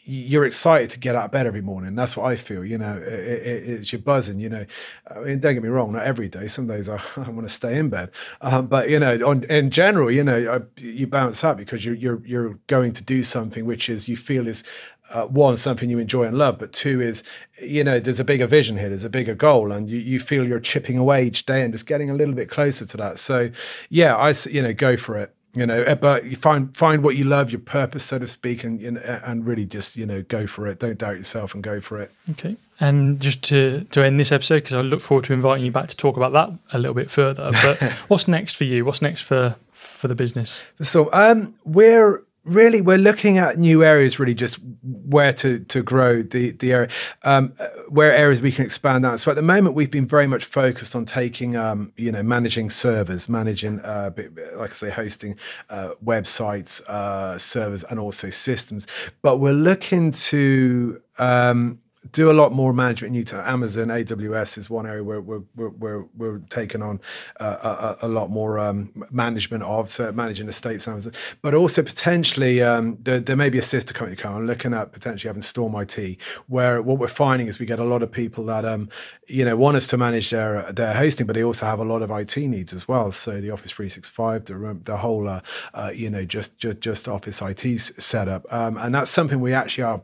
you're 0.06 0.46
excited 0.46 0.90
to 0.90 1.00
get 1.00 1.16
out 1.16 1.26
of 1.26 1.32
bed 1.32 1.48
every 1.48 1.62
morning. 1.62 1.96
That's 1.96 2.18
what 2.18 2.26
I 2.30 2.36
feel. 2.36 2.66
You 2.66 2.78
know, 2.78 2.98
it, 2.98 3.14
it, 3.14 3.70
it's 3.70 3.94
your 3.94 4.02
buzzing. 4.02 4.40
You 4.40 4.50
know, 4.50 4.66
I 5.08 5.20
mean, 5.20 5.40
don't 5.40 5.54
get 5.54 5.64
me 5.64 5.70
wrong. 5.70 5.94
Not 5.94 6.04
every 6.04 6.28
day. 6.28 6.48
Some 6.48 6.68
days 6.68 6.90
I, 6.90 6.96
I 7.18 7.30
want 7.30 7.48
to 7.48 7.54
stay 7.54 7.78
in 7.78 7.90
bed. 7.90 8.12
Um, 8.42 8.68
but 8.68 8.90
you 8.90 9.00
know, 9.00 9.16
on, 9.26 9.44
in 9.46 9.70
general, 9.70 10.12
you 10.12 10.24
know, 10.24 10.66
you 10.78 11.08
bounce 11.08 11.44
up 11.44 11.58
because 11.58 11.86
you're 11.86 11.96
you're 11.96 12.22
you're 12.26 12.60
going 12.68 12.94
to 12.94 13.04
do 13.04 13.24
something 13.24 13.66
which 13.66 13.90
is 13.90 14.10
you 14.10 14.18
feel 14.18 14.48
is 14.48 14.64
uh, 15.10 15.26
one 15.26 15.58
something 15.58 15.90
you 15.90 16.00
enjoy 16.00 16.24
and 16.24 16.38
love, 16.38 16.58
but 16.60 16.74
two 16.74 17.02
is 17.02 17.24
you 17.62 17.84
know 17.84 18.00
there's 18.00 18.20
a 18.20 18.26
bigger 18.26 18.48
vision 18.48 18.78
here, 18.78 18.90
there's 18.90 19.04
a 19.04 19.10
bigger 19.10 19.36
goal, 19.36 19.72
and 19.72 19.90
you, 19.90 19.98
you 19.98 20.20
feel 20.20 20.46
you're 20.46 20.60
chipping 20.60 20.98
away 20.98 21.26
each 21.26 21.46
day 21.46 21.62
and 21.62 21.74
just 21.74 21.86
getting 21.86 22.10
a 22.10 22.14
little 22.14 22.34
bit 22.34 22.50
closer 22.50 22.86
to 22.86 22.98
that. 22.98 23.20
So 23.20 23.52
yeah, 23.90 24.16
I 24.16 24.34
you 24.50 24.62
know 24.62 24.74
go 24.74 24.98
for 24.98 25.18
it 25.18 25.36
you 25.54 25.66
know 25.66 25.84
eh, 25.84 25.96
but 25.96 26.26
you 26.26 26.36
find 26.36 26.76
find 26.76 27.04
what 27.04 27.16
you 27.16 27.26
love 27.26 27.52
your 27.52 27.60
purpose 27.60 28.04
so 28.04 28.20
to 28.20 28.28
speak 28.28 28.64
and 28.64 28.82
and 28.82 29.46
really 29.46 29.66
just 29.66 29.96
you 29.96 30.06
know 30.06 30.22
go 30.24 30.48
for 30.48 30.68
it. 30.68 30.80
Don't 30.80 30.98
doubt 30.98 31.18
yourself 31.18 31.54
and 31.54 31.64
go 31.64 31.80
for 31.80 32.02
it. 32.02 32.12
Okay. 32.32 32.58
And 32.80 33.22
just 33.22 33.44
to 33.44 33.86
to 33.92 34.04
end 34.04 34.20
this 34.20 34.32
episode 34.32 34.64
because 34.64 34.74
i 34.74 34.82
look 34.82 35.02
forward 35.02 35.26
to 35.26 35.34
inviting 35.34 35.66
you 35.66 35.72
back 35.72 35.88
to 35.90 35.98
talk 35.98 36.18
about 36.18 36.34
that 36.34 36.52
a 36.74 36.80
little 36.80 36.96
bit 36.96 37.12
further 37.12 37.52
but 37.52 37.82
what's 38.08 38.28
next 38.28 38.56
for 38.56 38.64
you? 38.64 38.86
What's 38.86 39.02
next 39.02 39.22
for 39.22 39.56
for 39.72 40.08
the 40.08 40.16
business? 40.16 40.64
So 40.82 41.10
um 41.14 41.56
we're 41.64 42.24
really 42.44 42.82
we're 42.82 42.98
looking 42.98 43.38
at 43.38 43.58
new 43.58 43.84
areas 43.84 44.20
really 44.20 44.34
just 44.34 44.60
where 44.82 45.32
to 45.32 45.60
to 45.60 45.82
grow 45.82 46.22
the 46.22 46.52
the 46.52 46.74
area 46.74 46.90
um, 47.24 47.54
where 47.90 48.14
areas 48.14 48.42
we 48.42 48.52
can 48.52 48.66
expand 48.66 49.06
out 49.06 49.20
so 49.20 49.32
at 49.32 49.36
the 49.36 49.42
moment 49.42 49.76
we've 49.76 49.92
been 49.92 50.06
very 50.06 50.28
much 50.28 50.44
focused 50.44 50.96
on 50.96 51.06
taking 51.06 51.56
um, 51.56 51.94
you 51.96 52.12
know 52.12 52.22
managing 52.22 52.70
servers 52.70 53.30
managing 53.30 53.80
uh, 53.82 54.12
like 54.56 54.72
i 54.72 54.74
say 54.74 54.90
hosting 54.90 55.38
uh, 55.70 55.92
websites 56.04 56.82
uh, 56.88 57.38
servers 57.38 57.84
and 57.84 58.00
also 58.00 58.30
systems. 58.30 58.88
But 59.22 59.38
we're 59.38 59.54
looking 59.54 60.12
to 60.12 61.02
um, 61.20 61.80
do 62.12 62.30
a 62.30 62.34
lot 62.34 62.52
more 62.52 62.74
management 62.74 63.14
new 63.14 63.24
to 63.24 63.50
Amazon, 63.50 63.88
AWS 63.88 64.58
is 64.58 64.70
one 64.70 64.86
area 64.86 65.04
where 65.04 65.22
we're 65.22 65.44
we're 65.56 66.06
we're, 66.16 66.40
taking 66.50 66.82
on 66.82 67.00
uh, 67.40 67.96
a, 68.02 68.08
a, 68.08 68.10
lot 68.10 68.30
more 68.30 68.60
um, 68.60 68.92
management 69.12 69.64
of 69.64 69.92
so 69.92 70.12
managing 70.12 70.48
estates, 70.48 70.88
Amazon, 70.88 71.14
but 71.42 71.54
also 71.54 71.82
potentially 71.82 72.62
um, 72.62 72.98
there, 73.02 73.20
there, 73.20 73.36
may 73.36 73.50
be 73.50 73.58
a 73.58 73.64
sister 73.64 73.94
company 73.94 74.16
coming. 74.16 74.40
I'm 74.40 74.48
looking 74.48 74.74
at 74.74 74.92
potentially 74.92 75.30
having 75.30 75.42
Storm 75.42 75.76
IT, 75.76 76.18
where 76.48 76.82
what 76.82 76.98
we're 76.98 77.08
finding 77.08 77.48
is 77.48 77.60
we 77.60 77.66
get 77.66 77.80
a 77.80 77.84
lot 77.84 78.04
of 78.04 78.12
people 78.12 78.46
that 78.46 78.66
um, 78.66 78.90
you 79.28 79.46
know 79.46 79.56
want 79.56 79.78
us 79.78 79.88
to 79.88 79.98
manage 79.98 80.30
their 80.32 80.72
their 80.72 80.94
hosting, 80.94 81.26
but 81.26 81.36
they 81.36 81.44
also 81.44 81.66
have 81.66 81.80
a 81.80 81.86
lot 81.86 82.02
of 82.02 82.12
IT 82.12 82.36
needs 82.38 82.74
as 82.74 82.88
well. 82.88 83.12
So 83.12 83.40
the 83.40 83.52
Office 83.52 83.72
365, 83.72 84.46
the 84.46 84.78
the 84.84 84.98
whole 84.98 85.28
uh, 85.28 85.42
uh, 85.74 85.92
you 85.94 86.10
know 86.10 86.26
just, 86.26 86.58
just 86.58 86.82
just 86.82 87.08
Office 87.08 87.42
IT 87.42 87.80
setup, 87.80 88.52
um, 88.52 88.78
and 88.78 88.94
that's 88.94 89.12
something 89.12 89.40
we 89.40 89.54
actually 89.54 89.86
are 89.86 90.02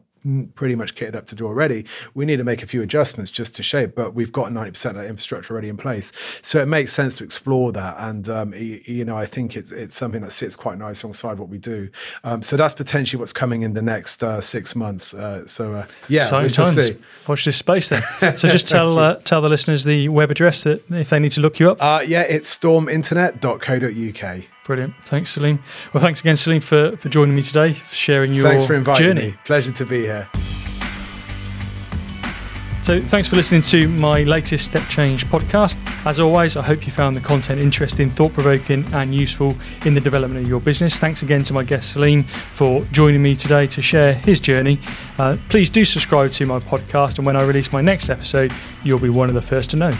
pretty 0.55 0.75
much 0.75 0.95
kitted 0.95 1.15
up 1.15 1.25
to 1.27 1.35
do 1.35 1.45
already. 1.45 1.85
We 2.13 2.25
need 2.25 2.37
to 2.37 2.43
make 2.43 2.63
a 2.63 2.67
few 2.67 2.81
adjustments 2.81 3.31
just 3.31 3.55
to 3.55 3.63
shape, 3.63 3.95
but 3.95 4.13
we've 4.13 4.31
got 4.31 4.51
90% 4.51 4.91
of 4.91 4.95
that 4.95 5.05
infrastructure 5.05 5.53
already 5.53 5.69
in 5.69 5.77
place. 5.77 6.11
So 6.41 6.61
it 6.61 6.67
makes 6.67 6.93
sense 6.93 7.17
to 7.17 7.23
explore 7.23 7.71
that. 7.73 7.95
And, 7.97 8.29
um, 8.29 8.53
you 8.53 9.05
know, 9.05 9.17
I 9.17 9.25
think 9.25 9.55
it's, 9.55 9.71
it's 9.71 9.95
something 9.95 10.21
that 10.21 10.31
sits 10.31 10.55
quite 10.55 10.77
nice 10.77 11.03
alongside 11.03 11.39
what 11.39 11.49
we 11.49 11.57
do. 11.57 11.89
Um, 12.23 12.43
so 12.43 12.57
that's 12.57 12.73
potentially 12.73 13.19
what's 13.19 13.33
coming 13.33 13.61
in 13.61 13.73
the 13.73 13.81
next 13.81 14.23
uh, 14.23 14.41
six 14.41 14.75
months. 14.75 15.13
Uh, 15.13 15.47
so, 15.47 15.73
uh, 15.73 15.87
yeah, 16.07 16.41
we 16.41 16.49
shall 16.49 16.65
see. 16.65 16.97
Watch 17.27 17.45
this 17.45 17.57
space 17.57 17.89
then. 17.89 18.03
So 18.39 18.47
just 18.47 18.67
tell, 18.69 18.97
uh, 18.97 19.15
tell 19.15 19.41
the 19.41 19.49
listeners 19.49 19.83
the 19.83 20.07
web 20.09 20.31
address 20.31 20.63
that 20.63 20.83
if 20.91 21.09
they 21.09 21.19
need 21.19 21.31
to 21.31 21.41
look 21.41 21.59
you 21.59 21.71
up. 21.71 21.81
Uh, 21.81 22.03
yeah, 22.05 22.21
it's 22.21 22.57
storminternet.co.uk. 22.57 24.45
Brilliant. 24.69 24.93
Thanks, 25.03 25.31
Salim. 25.31 25.57
Well, 25.93 26.03
thanks 26.03 26.19
again, 26.19 26.37
Salim, 26.37 26.61
for, 26.61 26.95
for 26.97 27.09
joining 27.09 27.35
me 27.35 27.41
today, 27.41 27.73
for 27.73 27.95
sharing 27.95 28.35
your 28.35 28.47
Thanks 28.47 28.67
for 28.67 28.75
inviting 28.75 29.03
journey. 29.03 29.31
me. 29.31 29.37
Pleasure 29.43 29.71
to 29.71 29.83
be 29.83 30.01
here. 30.01 30.29
So, 32.83 33.01
thanks 33.01 33.27
for 33.27 33.35
listening 33.35 33.63
to 33.63 33.87
my 33.87 34.21
latest 34.21 34.65
Step 34.65 34.87
Change 34.87 35.25
podcast. 35.25 35.75
As 36.05 36.19
always, 36.19 36.55
I 36.55 36.61
hope 36.61 36.85
you 36.85 36.91
found 36.91 37.15
the 37.15 37.19
content 37.19 37.59
interesting, 37.59 38.11
thought 38.11 38.31
provoking, 38.33 38.85
and 38.93 39.15
useful 39.15 39.57
in 39.87 39.95
the 39.95 40.01
development 40.01 40.43
of 40.43 40.47
your 40.47 40.59
business. 40.59 40.99
Thanks 40.99 41.23
again 41.23 41.41
to 41.45 41.53
my 41.53 41.63
guest 41.63 41.93
Salim 41.93 42.21
for 42.21 42.85
joining 42.91 43.23
me 43.23 43.35
today 43.35 43.65
to 43.65 43.81
share 43.81 44.13
his 44.13 44.39
journey. 44.39 44.79
Uh, 45.17 45.37
please 45.49 45.71
do 45.71 45.83
subscribe 45.83 46.29
to 46.29 46.45
my 46.45 46.59
podcast, 46.59 47.17
and 47.17 47.25
when 47.25 47.35
I 47.35 47.41
release 47.41 47.71
my 47.73 47.81
next 47.81 48.11
episode, 48.11 48.53
you'll 48.83 48.99
be 48.99 49.09
one 49.09 49.29
of 49.29 49.33
the 49.33 49.41
first 49.41 49.71
to 49.71 49.77
know. 49.77 49.97